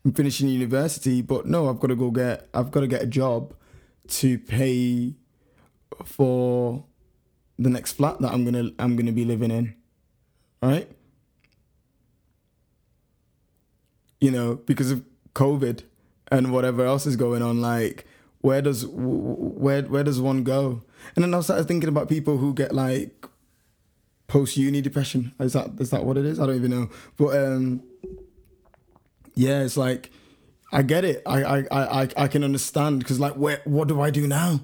[0.00, 3.06] from finishing university, but no, I've got to go get I've got to get a
[3.06, 3.52] job
[4.08, 5.14] to pay
[6.04, 6.84] for
[7.58, 9.74] the next flat that I'm gonna I'm gonna be living in.
[10.62, 10.88] Right?
[14.20, 15.02] You know, because of
[15.34, 15.82] COVID
[16.30, 18.06] and whatever else is going on, like
[18.40, 20.84] where does where where does one go?
[21.16, 23.26] And then I started thinking about people who get like
[24.28, 25.32] post uni depression.
[25.40, 26.40] Is that is that what it is?
[26.40, 26.90] I don't even know.
[27.16, 27.82] But um,
[29.34, 30.10] yeah, it's like
[30.72, 31.22] I get it.
[31.26, 34.60] I I I I can understand because like where what do I do now?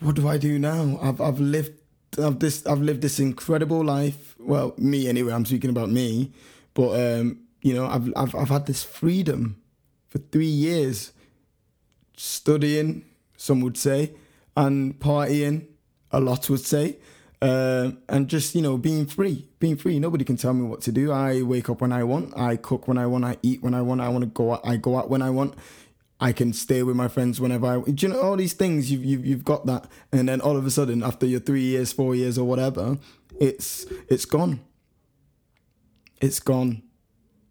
[0.00, 0.98] What do I do now?
[1.02, 1.72] I've I've lived
[2.18, 4.34] I've this I've lived this incredible life.
[4.38, 5.32] Well, me anyway.
[5.32, 6.32] I'm speaking about me,
[6.74, 9.60] but um, you know, I've I've I've had this freedom
[10.08, 11.12] for three years,
[12.16, 13.04] studying.
[13.36, 14.12] Some would say,
[14.56, 15.66] and partying.
[16.12, 16.96] A lot would say
[17.42, 19.98] uh, and just you know being free being free.
[19.98, 21.12] Nobody can tell me what to do.
[21.12, 22.36] I wake up when i want.
[22.36, 23.24] I cook when i want.
[23.24, 24.00] I eat when i want.
[24.00, 25.54] I want to go out i go out when i want.
[26.22, 29.02] I can stay with my friends whenever i do you know all these things you've,
[29.02, 29.86] you've, you've got that.
[30.12, 32.98] And then all of a sudden after your three years four years or whatever
[33.40, 34.60] it's it's gone.
[36.20, 36.82] It's gone.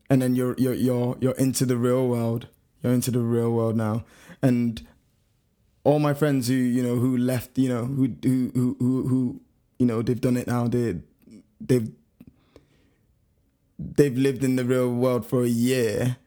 [0.10, 2.47] And then you're you're you're you're into the real world.
[2.84, 4.06] You're into the real world now.
[4.41, 4.86] And
[5.84, 9.41] all my friends who you know who left, you know who who who who, who
[9.79, 10.67] you know they've done it now.
[10.67, 10.97] They
[11.59, 11.89] they've
[13.79, 16.17] they've lived in the real world for a year.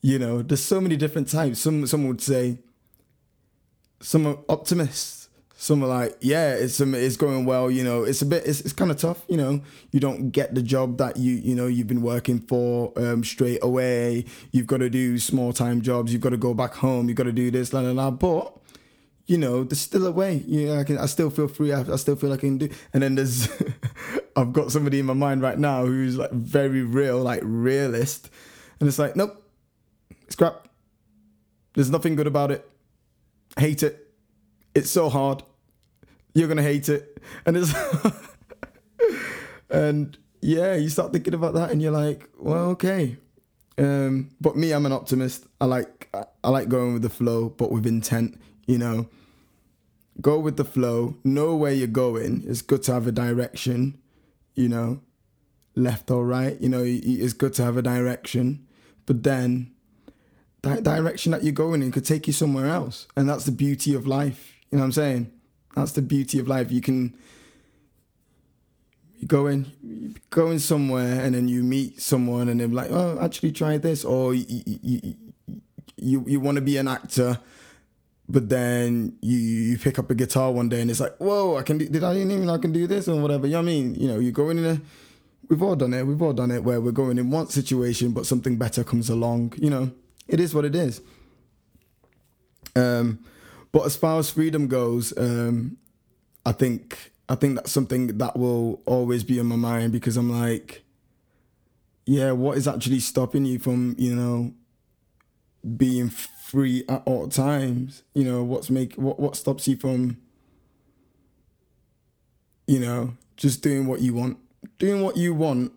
[0.00, 1.58] You know, there's so many different types.
[1.58, 2.58] Some some would say
[4.00, 5.28] some are optimists.
[5.60, 7.68] Some are like, yeah, it's it's going well.
[7.68, 9.24] You know, it's a bit, it's, it's kind of tough.
[9.28, 12.92] You know, you don't get the job that you you know you've been working for
[12.96, 14.24] um, straight away.
[14.52, 16.12] You've got to do small time jobs.
[16.12, 17.08] You've got to go back home.
[17.08, 18.12] You've got to do this, la la la.
[18.12, 18.56] But
[19.28, 20.42] you know, there's still a way.
[20.46, 21.72] Know, I can, I still feel free.
[21.72, 22.70] I, I still feel I can do.
[22.94, 23.48] And then there's,
[24.36, 28.30] I've got somebody in my mind right now who's like very real, like realist,
[28.80, 29.44] and it's like, nope,
[30.22, 30.66] it's crap.
[31.74, 32.68] There's nothing good about it.
[33.58, 34.12] hate it.
[34.74, 35.42] It's so hard.
[36.34, 37.74] You're gonna hate it, and it's,
[39.70, 43.16] and yeah, you start thinking about that, and you're like, well, okay.
[43.76, 45.46] Um, but me, I'm an optimist.
[45.60, 48.40] I like I like going with the flow, but with intent.
[48.66, 49.08] You know,
[50.20, 52.44] go with the flow, know where you're going.
[52.46, 53.98] It's good to have a direction,
[54.54, 55.00] you know,
[55.74, 56.60] left or right.
[56.60, 58.66] You know, it's good to have a direction,
[59.06, 59.72] but then
[60.62, 63.06] that direction that you're going in could take you somewhere else.
[63.16, 64.56] And that's the beauty of life.
[64.70, 65.32] You know what I'm saying?
[65.76, 66.72] That's the beauty of life.
[66.72, 67.16] You can
[69.18, 72.90] you go in you go in somewhere and then you meet someone and they're like,
[72.90, 75.14] oh, actually try this, or you you,
[75.96, 77.38] you, you want to be an actor
[78.28, 81.62] but then you you pick up a guitar one day and it's like, whoa, I
[81.62, 83.46] can do, did I even I can do this or whatever.
[83.46, 83.94] You know what I mean?
[83.94, 84.80] You know, you're going in a
[85.48, 88.26] we've all done it, we've all done it where we're going in one situation but
[88.26, 89.54] something better comes along.
[89.56, 89.92] You know,
[90.26, 91.00] it is what it is.
[92.76, 93.20] Um
[93.72, 95.76] but as far as freedom goes, um,
[96.44, 100.30] I think I think that's something that will always be in my mind because I'm
[100.30, 100.82] like,
[102.06, 104.54] yeah, what is actually stopping you from, you know,
[105.76, 108.02] being free at all times.
[108.14, 110.18] You know, what's make what what stops you from
[112.68, 114.36] you know, just doing what you want.
[114.78, 115.72] Doing what you want,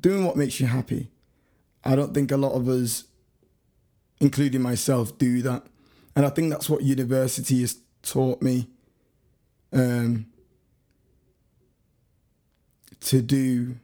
[0.00, 1.10] doing what makes you happy.
[1.84, 3.04] I don't think a lot of us,
[4.20, 5.64] including myself, do that.
[6.16, 8.68] And I think that's what university has taught me.
[9.72, 10.26] Um,
[13.00, 13.76] to do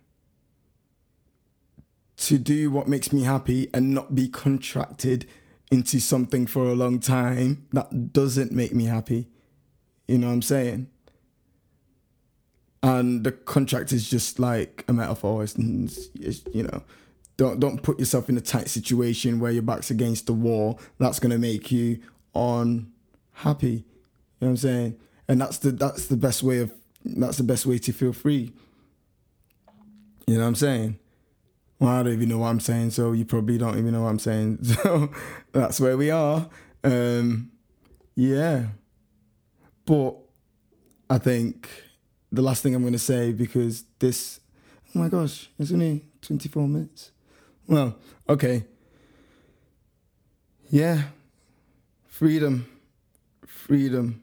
[2.20, 5.26] to do what makes me happy and not be contracted
[5.70, 9.26] into something for a long time that doesn't make me happy.
[10.06, 10.88] You know what I'm saying?
[12.82, 15.42] And the contract is just like a metaphor.
[15.42, 15.54] It's,
[16.14, 16.82] it's, you know,
[17.38, 20.78] don't don't put yourself in a tight situation where your back's against the wall.
[20.98, 22.00] That's gonna make you
[22.34, 23.84] unhappy.
[24.40, 24.96] You know what I'm saying?
[25.26, 28.52] And that's the that's the best way of that's the best way to feel free.
[30.26, 30.99] You know what I'm saying?
[31.80, 34.10] Well, I don't even know what I'm saying, so you probably don't even know what
[34.10, 34.58] I'm saying.
[34.64, 35.10] So
[35.52, 36.46] that's where we are.
[36.84, 37.50] Um,
[38.14, 38.66] yeah.
[39.86, 40.16] But
[41.08, 41.70] I think
[42.30, 44.40] the last thing I'm going to say, because this,
[44.94, 47.12] oh my gosh, it's only 24 minutes.
[47.66, 47.96] Well,
[48.28, 48.66] okay.
[50.68, 51.04] Yeah.
[52.06, 52.66] Freedom.
[53.46, 54.22] Freedom.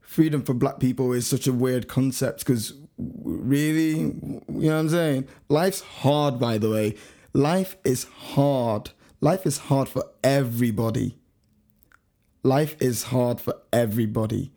[0.00, 4.88] Freedom for black people is such a weird concept because really, you know what I'm
[4.88, 5.28] saying?
[5.48, 6.94] Life's hard, by the way.
[7.32, 8.90] Life is hard.
[9.20, 11.16] Life is hard for everybody.
[12.42, 14.52] Life is hard for everybody.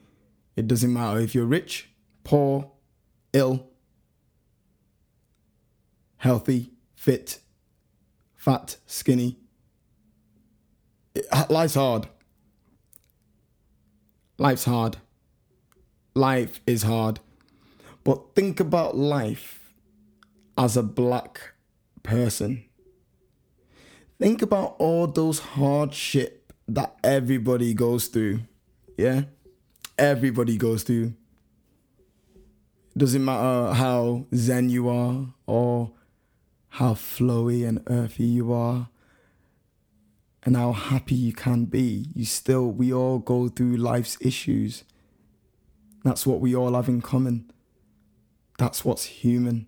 [0.56, 1.90] It doesn't matter if you're rich,
[2.24, 2.72] poor,
[3.34, 3.68] ill,
[6.18, 7.40] healthy, fit,
[8.36, 9.38] fat, skinny.
[11.50, 12.08] life's hard.
[14.38, 14.98] Life's hard.
[16.16, 17.20] Life is hard.
[18.06, 19.74] But think about life
[20.58, 21.54] as a black
[22.04, 22.64] person.
[24.20, 28.42] Think about all those hardship that everybody goes through.
[28.96, 29.24] Yeah?
[29.98, 31.16] Everybody goes through.
[32.96, 35.92] Doesn't matter how zen you are or
[36.70, 38.88] how flowy and earthy you are
[40.44, 42.06] and how happy you can be.
[42.14, 44.84] You still, we all go through life's issues.
[46.04, 47.52] That's what we all have in common.
[48.58, 49.68] That's what's human.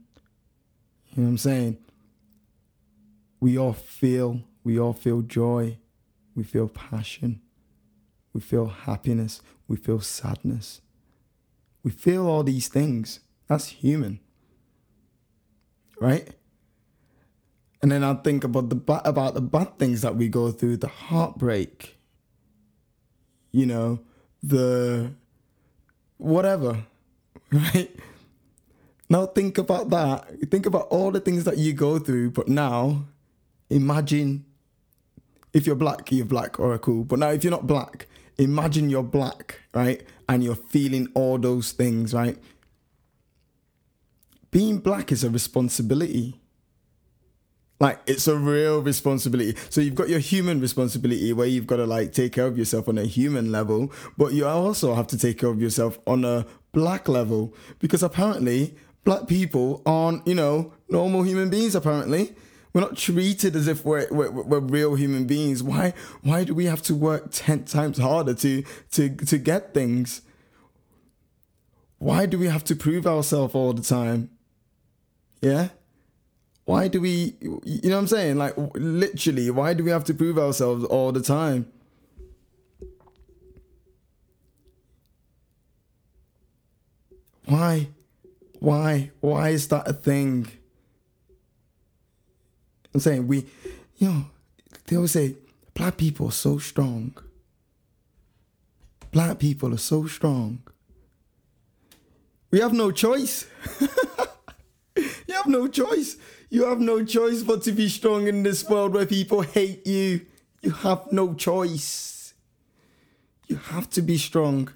[1.09, 1.77] You know what I'm saying?
[3.39, 5.77] We all feel, we all feel joy,
[6.35, 7.41] we feel passion,
[8.33, 10.81] we feel happiness, we feel sadness.
[11.83, 13.21] We feel all these things.
[13.47, 14.19] That's human.
[15.99, 16.27] Right?
[17.81, 18.75] And then I think about the
[19.05, 21.97] about the bad things that we go through, the heartbreak.
[23.51, 23.99] You know,
[24.43, 25.13] the
[26.17, 26.83] whatever,
[27.51, 27.89] right?
[29.09, 30.49] Now think about that.
[30.51, 33.05] Think about all the things that you go through, but now
[33.69, 34.45] imagine
[35.53, 37.03] if you're black, you're black, or cool.
[37.03, 40.03] But now if you're not black, imagine you're black, right?
[40.27, 42.37] And you're feeling all those things, right?
[44.51, 46.39] Being black is a responsibility.
[47.79, 49.55] Like it's a real responsibility.
[49.69, 52.89] So you've got your human responsibility where you've got to like take care of yourself
[52.89, 56.45] on a human level, but you also have to take care of yourself on a
[56.71, 58.75] black level because apparently
[59.07, 62.35] black people aren't, you know, normal human beings apparently.
[62.73, 65.63] We're not treated as if we're, we're, we're, real human beings.
[65.63, 65.93] Why
[66.23, 70.23] why do we have to work ten times harder to to to get things?
[71.99, 74.29] Why do we have to prove ourselves all the time?
[75.41, 75.69] Yeah?
[76.65, 78.37] Why do we, you know what I'm saying?
[78.37, 81.71] Like, literally, why do we have to prove ourselves all the time?
[87.45, 87.87] Why?
[88.59, 89.11] Why?
[89.19, 90.47] Why is that a thing?
[92.93, 93.45] I'm saying we,
[93.97, 94.25] you know,
[94.85, 95.35] they always say
[95.73, 97.15] black people are so strong.
[99.11, 100.63] Black people are so strong.
[102.49, 103.45] We have no choice.
[104.95, 106.17] you have no choice.
[106.49, 110.25] You have no choice but to be strong in this world where people hate you.
[110.61, 112.33] You have no choice.
[113.47, 114.69] You have to be strong.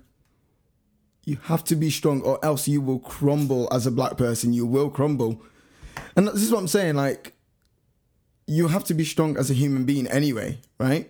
[1.32, 4.51] You have to be strong, or else you will crumble as a black person.
[4.51, 5.41] You will crumble.
[6.17, 6.95] And this is what I'm saying.
[6.95, 7.32] Like,
[8.47, 11.09] you have to be strong as a human being anyway, right?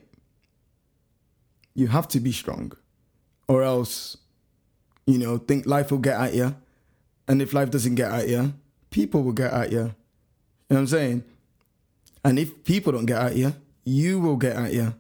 [1.74, 2.74] You have to be strong,
[3.47, 4.15] or else,
[5.07, 6.55] you know, think life will get at you.
[7.28, 8.53] And if life doesn't get at you,
[8.91, 9.78] people will get at you.
[9.80, 9.93] You know
[10.67, 11.24] what I'm saying?
[12.24, 13.55] And if people don't get at you,
[13.86, 14.82] you will get at you.
[14.82, 14.93] You know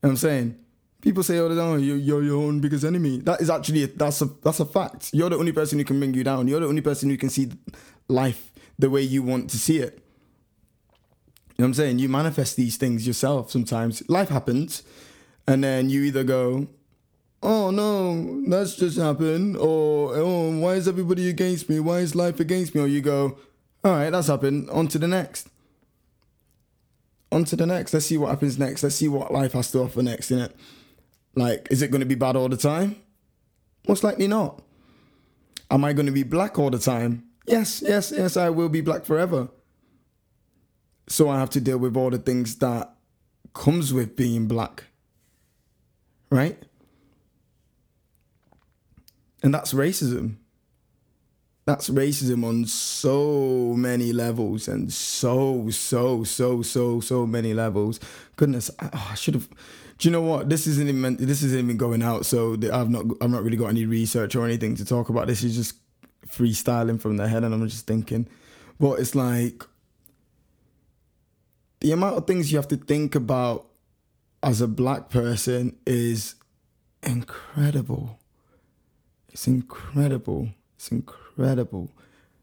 [0.00, 0.58] what I'm saying?
[1.04, 3.18] People say oh, time, you're, you're your own biggest enemy.
[3.18, 5.10] That is actually, a, that's a, that's a fact.
[5.12, 6.48] You're the only person who can bring you down.
[6.48, 7.52] You're the only person who can see
[8.08, 9.98] life the way you want to see it.
[9.98, 11.98] You know what I'm saying?
[11.98, 14.02] You manifest these things yourself sometimes.
[14.08, 14.82] Life happens,
[15.46, 16.68] and then you either go,
[17.42, 21.80] oh no, that's just happened, or oh, why is everybody against me?
[21.80, 22.80] Why is life against me?
[22.80, 23.36] Or you go,
[23.84, 24.70] all right, that's happened.
[24.70, 25.50] On to the next.
[27.30, 27.92] On to the next.
[27.92, 28.82] Let's see what happens next.
[28.82, 30.52] Let's see what life has to offer next, innit?
[31.34, 32.96] Like, is it going to be bad all the time?
[33.88, 34.62] Most likely not.
[35.70, 37.24] Am I going to be black all the time?
[37.46, 39.48] Yes, yes, yes, I will be black forever.
[41.08, 42.94] So I have to deal with all the things that
[43.52, 44.84] comes with being black.
[46.30, 46.62] Right?
[49.42, 50.36] And that's racism
[51.66, 58.00] that's racism on so many levels and so so so so so many levels.
[58.36, 59.48] Goodness I, oh, I should have
[59.98, 60.48] do you know what?
[60.48, 63.68] This isn't even this isn't even going out so i've not i've not really got
[63.68, 65.26] any research or anything to talk about.
[65.26, 65.76] This is just
[66.26, 68.26] freestyling from the head and i'm just thinking
[68.78, 69.62] but it's like.
[71.80, 73.66] The amount of things you have to think about
[74.42, 76.34] as a black person is
[77.02, 78.18] incredible.
[79.28, 80.48] It's incredible.
[80.76, 81.90] It's incredible incredible,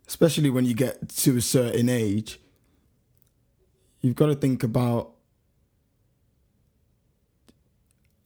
[0.08, 2.40] especially when you get to a certain age.
[4.02, 5.12] You've got to think about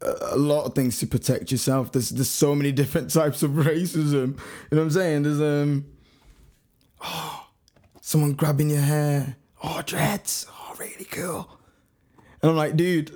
[0.01, 1.91] a lot of things to protect yourself.
[1.91, 4.13] There's there's so many different types of racism.
[4.13, 5.24] You know what I'm saying?
[5.24, 5.86] There's um
[7.03, 7.47] oh
[8.01, 9.36] someone grabbing your hair.
[9.63, 10.47] Oh dreads.
[10.49, 11.49] Oh really cool.
[12.41, 13.11] And I'm like, dude,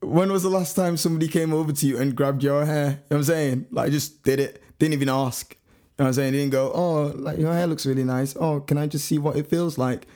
[0.00, 2.84] when was the last time somebody came over to you and grabbed your hair?
[2.84, 3.66] You know what I'm saying?
[3.70, 4.63] Like just did it.
[4.78, 5.52] Didn't even ask.
[5.52, 5.58] You
[5.98, 6.32] know what I'm saying?
[6.32, 8.34] Didn't go, oh, like your hair looks really nice.
[8.36, 10.06] Oh, can I just see what it feels like?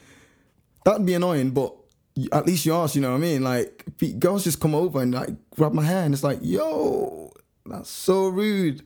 [0.85, 1.75] That'd be annoying, but
[2.33, 3.43] at least you ask, you know what I mean?
[3.43, 3.85] Like
[4.19, 7.33] girls just come over and like grab my hair and it's like, yo,
[7.67, 8.83] that's so rude.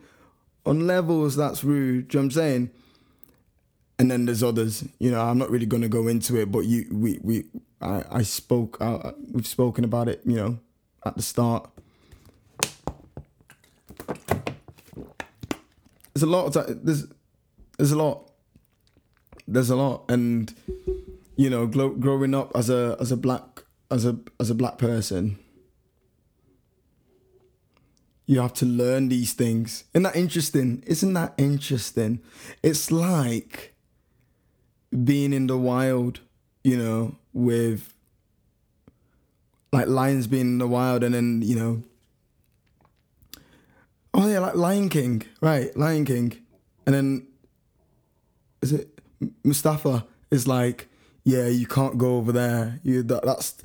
[0.64, 2.08] On levels, that's rude.
[2.08, 2.70] Do you know what I'm saying?
[3.98, 6.86] And then there's others, you know, I'm not really gonna go into it, but you
[6.92, 7.44] we we
[7.80, 10.58] I, I spoke uh, we've spoken about it, you know,
[11.04, 11.70] at the start.
[16.14, 17.06] There's a lot of there's
[17.78, 18.30] there's a lot
[19.46, 20.04] there's a lot.
[20.08, 20.54] And
[21.36, 25.38] you know growing up as a as a black as a as a black person
[28.26, 29.84] you have to learn these things.
[29.92, 30.84] Isn't that interesting?
[30.86, 32.20] Isn't that interesting?
[32.62, 33.74] It's like
[35.04, 36.20] being in the wild
[36.62, 37.94] you know with
[39.72, 41.82] like lions being in the wild and then you know
[44.14, 45.74] Oh yeah, like Lion King, right?
[45.76, 46.36] Lion King,
[46.86, 47.26] and then
[48.60, 49.00] is it
[49.44, 50.88] Mustafa is like,
[51.24, 52.80] yeah, you can't go over there.
[52.82, 53.62] You that, that's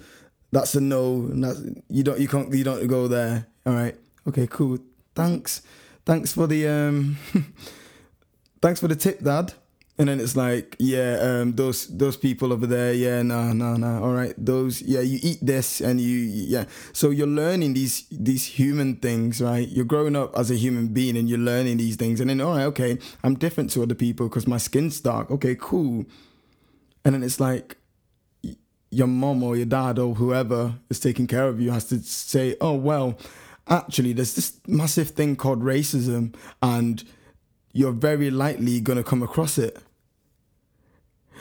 [0.51, 1.27] that's a no.
[1.31, 3.47] And that's you don't you can't you don't go there.
[3.65, 3.95] All right,
[4.27, 4.79] okay, cool.
[5.15, 5.61] Thanks,
[6.05, 7.17] thanks for the um,
[8.61, 9.53] thanks for the tip, Dad.
[9.99, 14.03] And then it's like, yeah, um, those those people over there, yeah, no, no, no,
[14.03, 16.65] all right, those, yeah, you eat this, and you, yeah.
[16.93, 19.67] So you're learning these these human things, right?
[19.67, 22.55] You're growing up as a human being, and you're learning these things, and then, all
[22.55, 25.31] right, okay, I'm different to other people because my skin's dark.
[25.31, 26.05] Okay, cool.
[27.03, 27.77] And then it's like,
[28.91, 32.55] your mom or your dad or whoever is taking care of you has to say,
[32.61, 33.17] oh well,
[33.67, 37.03] actually, there's this massive thing called racism, and
[37.73, 39.81] you're very likely gonna come across it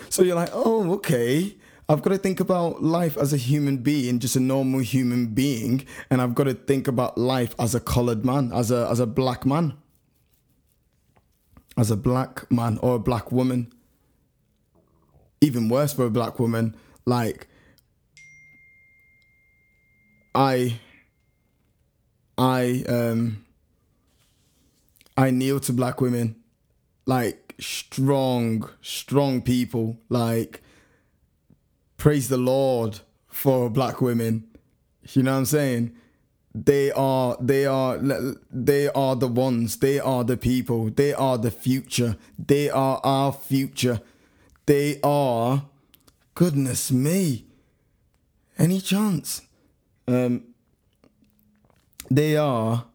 [0.09, 1.57] so you're like, oh, okay.
[1.89, 5.87] I've got to think about life as a human being, just a normal human being,
[6.11, 9.07] and I've got to think about life as a colored man, as a as a
[9.07, 9.75] black man,
[11.77, 13.73] as a black man or a black woman.
[15.41, 16.75] Even worse for a black woman,
[17.05, 17.47] like
[20.35, 20.81] I
[22.37, 23.45] I um
[25.17, 26.37] I kneel to black women
[27.07, 29.99] like strong, strong people.
[30.09, 30.63] Like,
[31.97, 34.47] praise the Lord for black women.
[35.13, 35.97] You know what I'm saying?
[36.55, 37.99] They are, they are,
[38.51, 39.77] they are the ones.
[39.77, 40.91] They are the people.
[40.91, 42.17] They are the future.
[42.39, 44.01] They are our future.
[44.65, 45.67] They are,
[46.35, 47.45] goodness me,
[48.59, 49.43] any chance?
[50.09, 50.45] Um,
[52.11, 52.87] they are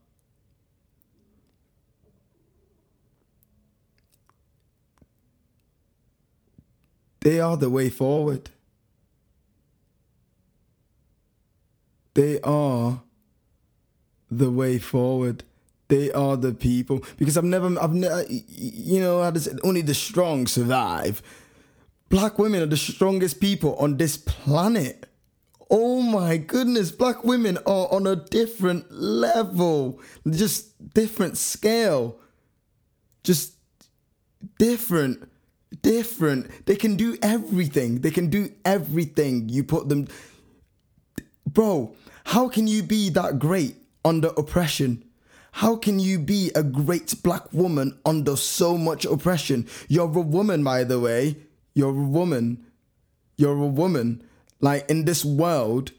[7.22, 8.50] They are the way forward.
[12.14, 13.04] They are
[14.30, 15.44] the way forward.
[15.88, 17.04] They are the people.
[17.18, 21.22] Because I've never, I've never, you know, how does only the strong survive.
[22.10, 25.06] Black women are the strongest people on this planet.
[25.70, 32.20] Oh my goodness, black women are on a different level, just different scale,
[33.24, 33.54] just
[34.58, 35.31] different
[35.82, 36.66] different.
[36.66, 38.02] They can do everything.
[38.02, 39.50] They can do everything.
[39.50, 40.08] You put them.
[41.46, 41.96] Bro,
[42.26, 45.04] how can you be that great under oppression?
[45.54, 49.68] How can you be a great black woman under so much oppression?
[49.88, 51.36] You're a woman, by the way.
[51.74, 52.66] You're a woman.
[53.38, 54.24] You're a woman.
[54.62, 55.92] Like in this world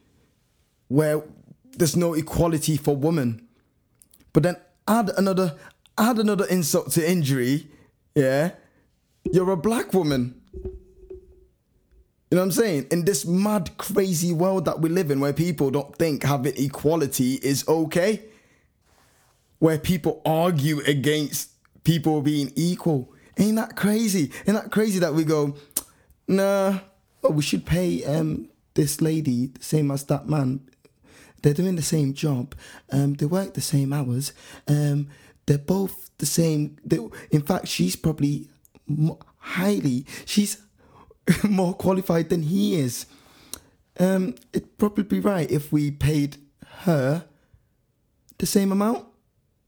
[0.88, 1.22] where
[1.76, 3.46] there's no equality for women.
[4.32, 4.56] But then
[4.88, 5.56] add another
[5.98, 7.68] add another insult to injury,
[8.14, 8.52] yeah?
[9.30, 10.40] You're a black woman.
[12.30, 12.86] You know what I'm saying?
[12.90, 17.34] In this mad, crazy world that we live in, where people don't think having equality
[17.34, 18.22] is okay,
[19.58, 21.50] where people argue against
[21.84, 23.12] people being equal.
[23.38, 24.30] Ain't that crazy?
[24.46, 25.56] Ain't that crazy that we go,
[26.26, 26.78] nah,
[27.22, 30.60] oh, we should pay um this lady the same as that man.
[31.42, 32.54] They're doing the same job.
[32.90, 34.32] Um, they work the same hours.
[34.68, 35.08] Um,
[35.46, 36.78] they're both the same.
[36.84, 36.98] They,
[37.30, 38.48] in fact, she's probably
[39.38, 40.06] highly.
[40.24, 40.60] She's
[41.48, 43.06] more qualified than he is.
[43.98, 46.36] Um, it'd probably be right if we paid
[46.84, 47.24] her
[48.38, 49.06] the same amount.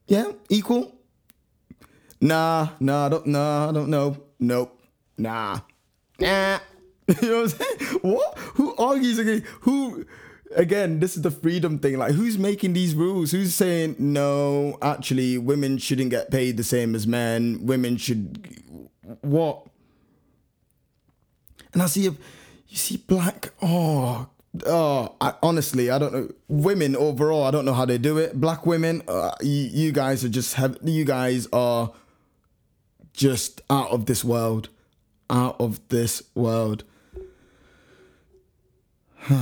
[0.06, 0.94] Yeah, equal.
[2.20, 4.16] Nah, nah, I don't, nah, I don't know.
[4.38, 4.80] Nope,
[5.18, 5.60] nah,
[6.18, 6.58] nah.
[7.20, 7.98] you know what I'm saying?
[8.00, 8.38] What?
[8.54, 9.44] Who argues again?
[9.60, 10.06] Who?
[10.56, 11.98] Again, this is the freedom thing.
[11.98, 13.32] Like, who's making these rules?
[13.32, 14.78] Who's saying no?
[14.80, 17.58] Actually, women shouldn't get paid the same as men.
[17.66, 18.63] Women should
[19.20, 19.66] what?
[21.72, 22.16] And I see you
[22.72, 23.50] see black.
[23.62, 24.28] Oh,
[24.66, 25.14] oh.
[25.20, 26.28] I, honestly, I don't know.
[26.48, 28.40] Women overall, I don't know how they do it.
[28.40, 30.78] Black women, uh, you, you guys are just have.
[30.82, 31.92] You guys are
[33.12, 34.68] just out of this world,
[35.30, 36.84] out of this world.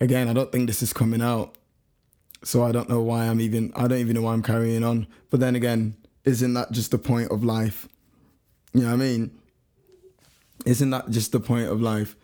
[0.00, 1.56] Again, I don't think this is coming out.
[2.44, 5.06] So I don't know why I'm even I don't even know why I'm carrying on.
[5.30, 5.96] But then again,
[6.26, 7.88] isn't that just the point of life?
[8.74, 9.30] You know what I mean?
[10.66, 12.16] Isn't that just the point of life?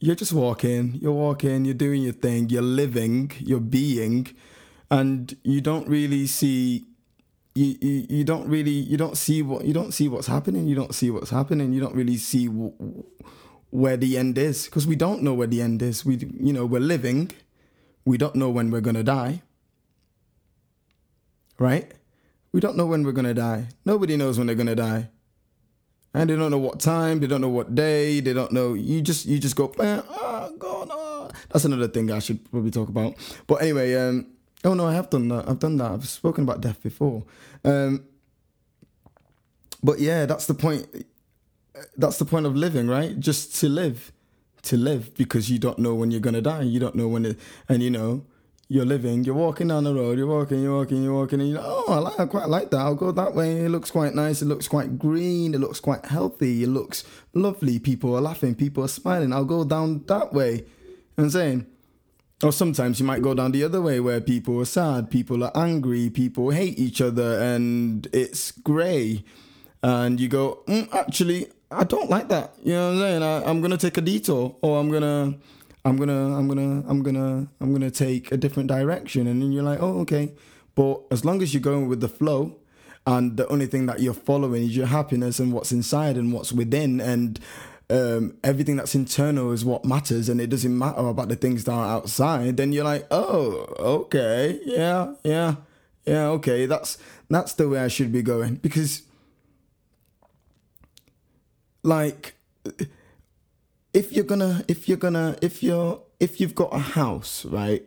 [0.00, 4.26] You're just walking, you're walking, you're doing your thing, you're living, you're being,
[4.90, 6.84] and you don't really see
[7.54, 10.74] you, you, you don't really you don't see what you don't see what's happening you
[10.74, 12.74] don't see what's happening you don't really see w-
[13.70, 16.66] where the end is because we don't know where the end is we you know
[16.66, 17.30] we're living
[18.04, 19.40] we don't know when we're going to die
[21.58, 21.92] right
[22.56, 23.68] we don't know when we're going to die.
[23.84, 25.10] Nobody knows when they're going to die.
[26.14, 28.72] And they don't know what time, they don't know what day, they don't know.
[28.72, 31.30] You just you just go, oh God, oh.
[31.50, 33.14] That's another thing I should probably talk about.
[33.46, 34.28] But anyway, um,
[34.64, 35.46] oh no, I have done that.
[35.46, 35.90] I've done that.
[35.90, 37.24] I've spoken about death before.
[37.62, 38.06] Um,
[39.82, 40.86] but yeah, that's the point.
[41.98, 43.20] That's the point of living, right?
[43.20, 44.12] Just to live,
[44.62, 46.62] to live, because you don't know when you're gonna die.
[46.62, 47.38] You don't know when it,
[47.68, 48.24] and you know,
[48.68, 51.60] you're living, you're walking down the road, you're walking, you're walking, you're walking, and you're
[51.60, 52.78] like, oh, I, like, I quite like that.
[52.80, 53.60] I'll go that way.
[53.60, 54.42] It looks quite nice.
[54.42, 55.54] It looks quite green.
[55.54, 56.64] It looks quite healthy.
[56.64, 57.78] It looks lovely.
[57.78, 58.56] People are laughing.
[58.56, 59.32] People are smiling.
[59.32, 60.52] I'll go down that way.
[60.52, 60.64] You know
[61.14, 61.66] what I'm saying?
[62.42, 65.52] Or sometimes you might go down the other way where people are sad, people are
[65.56, 69.24] angry, people hate each other, and it's grey.
[69.82, 72.54] And you go, mm, actually, I don't like that.
[72.62, 73.22] You know what I'm saying?
[73.22, 75.36] I, I'm gonna take a detour, or I'm gonna,
[75.86, 79.26] I'm gonna, I'm gonna, I'm gonna, I'm gonna take a different direction.
[79.26, 80.32] And then you're like, oh, okay.
[80.74, 82.56] But as long as you're going with the flow,
[83.06, 86.52] and the only thing that you're following is your happiness and what's inside and what's
[86.52, 87.38] within, and
[87.88, 91.72] um, everything that's internal is what matters and it doesn't matter about the things that
[91.72, 95.56] are outside, then you're like, oh, okay, yeah, yeah,
[96.04, 96.98] yeah, okay, that's
[97.30, 99.02] that's the way I should be going because,
[101.84, 102.34] like,
[103.96, 107.82] if you're gonna, if you're gonna, if you're, if you've got a house, right,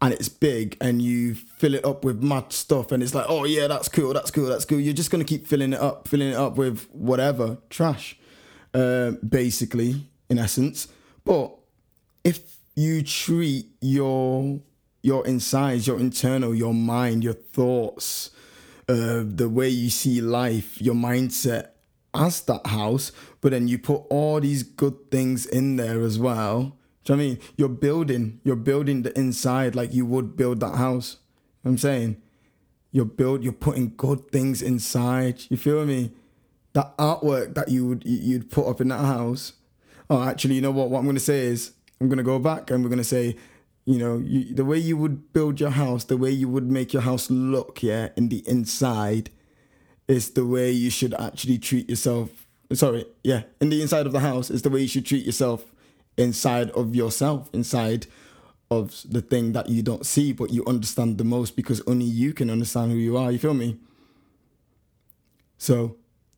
[0.00, 3.44] and it's big and you fill it up with mud stuff and it's like, oh
[3.44, 4.78] yeah, that's cool, that's cool, that's cool.
[4.78, 8.16] You're just gonna keep filling it up, filling it up with whatever trash
[8.72, 10.86] uh, basically, in essence.
[11.24, 11.56] But
[12.22, 14.60] if you treat your
[15.02, 18.30] your insides, your internal, your mind, your thoughts,
[18.88, 21.70] uh, the way you see life, your mindset
[22.14, 23.12] as that house,
[23.46, 26.76] but then you put all these good things in there as well.
[27.04, 27.38] Do you know I mean?
[27.56, 31.18] You're building, you're building the inside like you would build that house.
[31.62, 32.16] You know I'm saying
[32.90, 35.44] you're build, you're putting good things inside.
[35.48, 36.10] You feel me?
[36.76, 39.54] that artwork that you would you'd put up in that house.
[40.10, 40.90] Oh, actually, you know what?
[40.90, 43.36] What I'm to say is I'm to go back and we're to say,
[43.86, 46.92] you know, you, the way you would build your house, the way you would make
[46.92, 49.30] your house look, yeah, in the inside,
[50.06, 52.45] is the way you should actually treat yourself.
[52.72, 55.64] Sorry, yeah, in the inside of the house is the way you should treat yourself
[56.16, 58.06] inside of yourself, inside
[58.70, 62.32] of the thing that you don't see but you understand the most because only you
[62.32, 63.30] can understand who you are.
[63.30, 63.78] You feel me?
[65.58, 65.96] So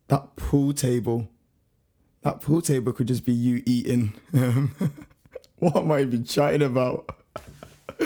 [0.08, 1.28] that pool table,
[2.22, 4.12] that pool table could just be you eating.
[4.34, 4.74] Um,
[5.58, 7.08] what am I even chatting about?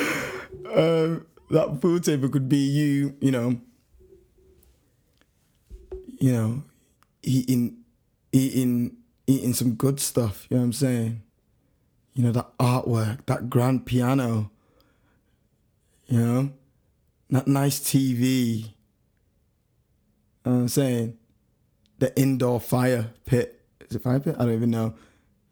[0.75, 3.61] um, that pool table could be you, you know,
[6.19, 6.63] you know,
[7.23, 7.82] eating,
[8.33, 10.47] eating, eating some good stuff.
[10.51, 11.23] You know what I'm saying?
[12.15, 14.51] You know that artwork, that grand piano.
[16.07, 16.53] You know,
[17.31, 18.65] that nice TV.
[18.65, 18.67] You
[20.45, 21.17] know I'm saying?
[22.03, 23.61] the indoor fire pit.
[23.89, 24.35] Is it fire pit?
[24.37, 24.87] I don't even know.
[24.87, 24.95] You know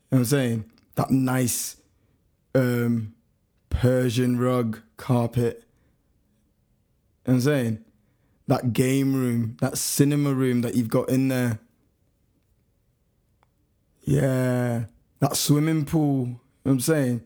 [0.08, 0.64] what I'm saying?
[0.96, 1.76] That nice
[2.56, 3.14] um,
[3.68, 5.62] Persian rug carpet.
[7.24, 7.84] You know I'm saying?
[8.48, 11.60] That game room, that cinema room that you've got in there.
[14.10, 14.86] Yeah.
[15.20, 16.26] That swimming pool.
[16.26, 17.22] You know what I'm saying?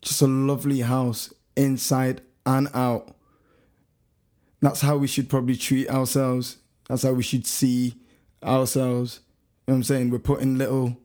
[0.00, 3.14] Just a lovely house inside and out.
[4.62, 6.56] That's how we should probably treat ourselves.
[6.88, 7.96] That's how we should see
[8.42, 9.20] ourselves.
[9.66, 10.10] You know what I'm saying?
[10.10, 10.96] We're putting little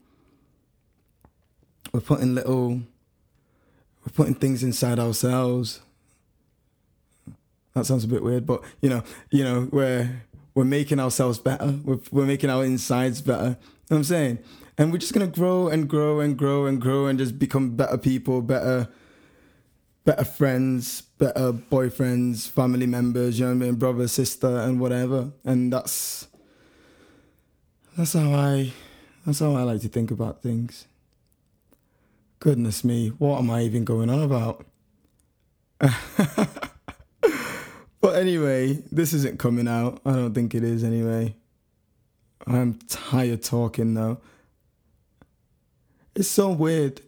[1.91, 2.81] we're putting little
[4.05, 5.81] we're putting things inside ourselves.
[7.73, 10.23] That sounds a bit weird, but you know, you know, we're
[10.55, 11.77] we're making ourselves better.
[11.83, 13.57] We're we're making our insides better.
[13.89, 14.39] Know what I'm saying?
[14.77, 17.97] And we're just gonna grow and grow and grow and grow and just become better
[17.97, 18.87] people, better
[20.05, 25.31] better friends, better boyfriends, family members, you know what I mean, brother, sister, and whatever.
[25.43, 26.27] And that's
[27.97, 28.73] that's how I
[29.25, 30.87] that's how I like to think about things.
[32.39, 34.65] Goodness me, what am I even going on about?
[38.01, 40.01] but anyway, this isn't coming out.
[40.05, 41.35] I don't think it is anyway.
[42.49, 44.19] I'm tired talking though.
[46.15, 47.01] It's so weird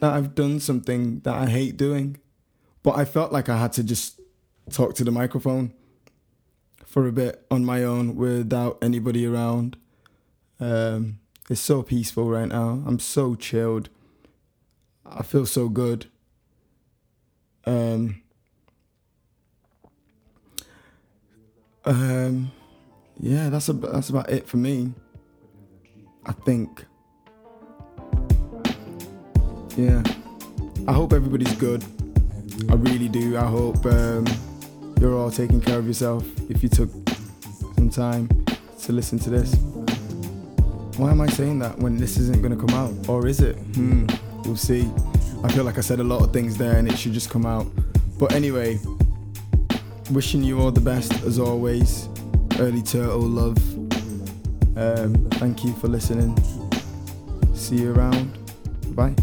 [0.00, 2.18] that I've done something that I hate doing.
[2.82, 4.20] But I felt like I had to just
[4.70, 5.72] talk to the microphone
[6.84, 9.76] for a bit on my own without anybody around.
[10.60, 11.18] Um,
[11.48, 12.82] it's so peaceful right now.
[12.86, 13.88] I'm so chilled.
[15.04, 16.06] I feel so good.
[17.64, 18.22] Um,
[21.84, 22.52] um,
[23.20, 24.92] yeah, that's a, that's about it for me.
[26.24, 26.84] I think.
[29.76, 30.02] Yeah.
[30.88, 31.84] I hope everybody's good.
[32.68, 33.36] I really do.
[33.36, 34.26] I hope um,
[35.00, 36.24] you're all taking care of yourself.
[36.50, 36.90] If you took
[37.74, 38.28] some time
[38.82, 39.54] to listen to this,
[40.96, 43.08] why am I saying that when this isn't going to come out?
[43.08, 43.56] Or is it?
[43.74, 44.06] Hmm,
[44.44, 44.90] we'll see.
[45.44, 47.44] I feel like I said a lot of things there and it should just come
[47.46, 47.66] out.
[48.18, 48.78] But anyway,
[50.10, 52.08] wishing you all the best as always.
[52.58, 53.58] Early Turtle love.
[54.76, 56.36] Um, thank you for listening.
[57.54, 58.32] See you around.
[58.94, 59.14] Bye.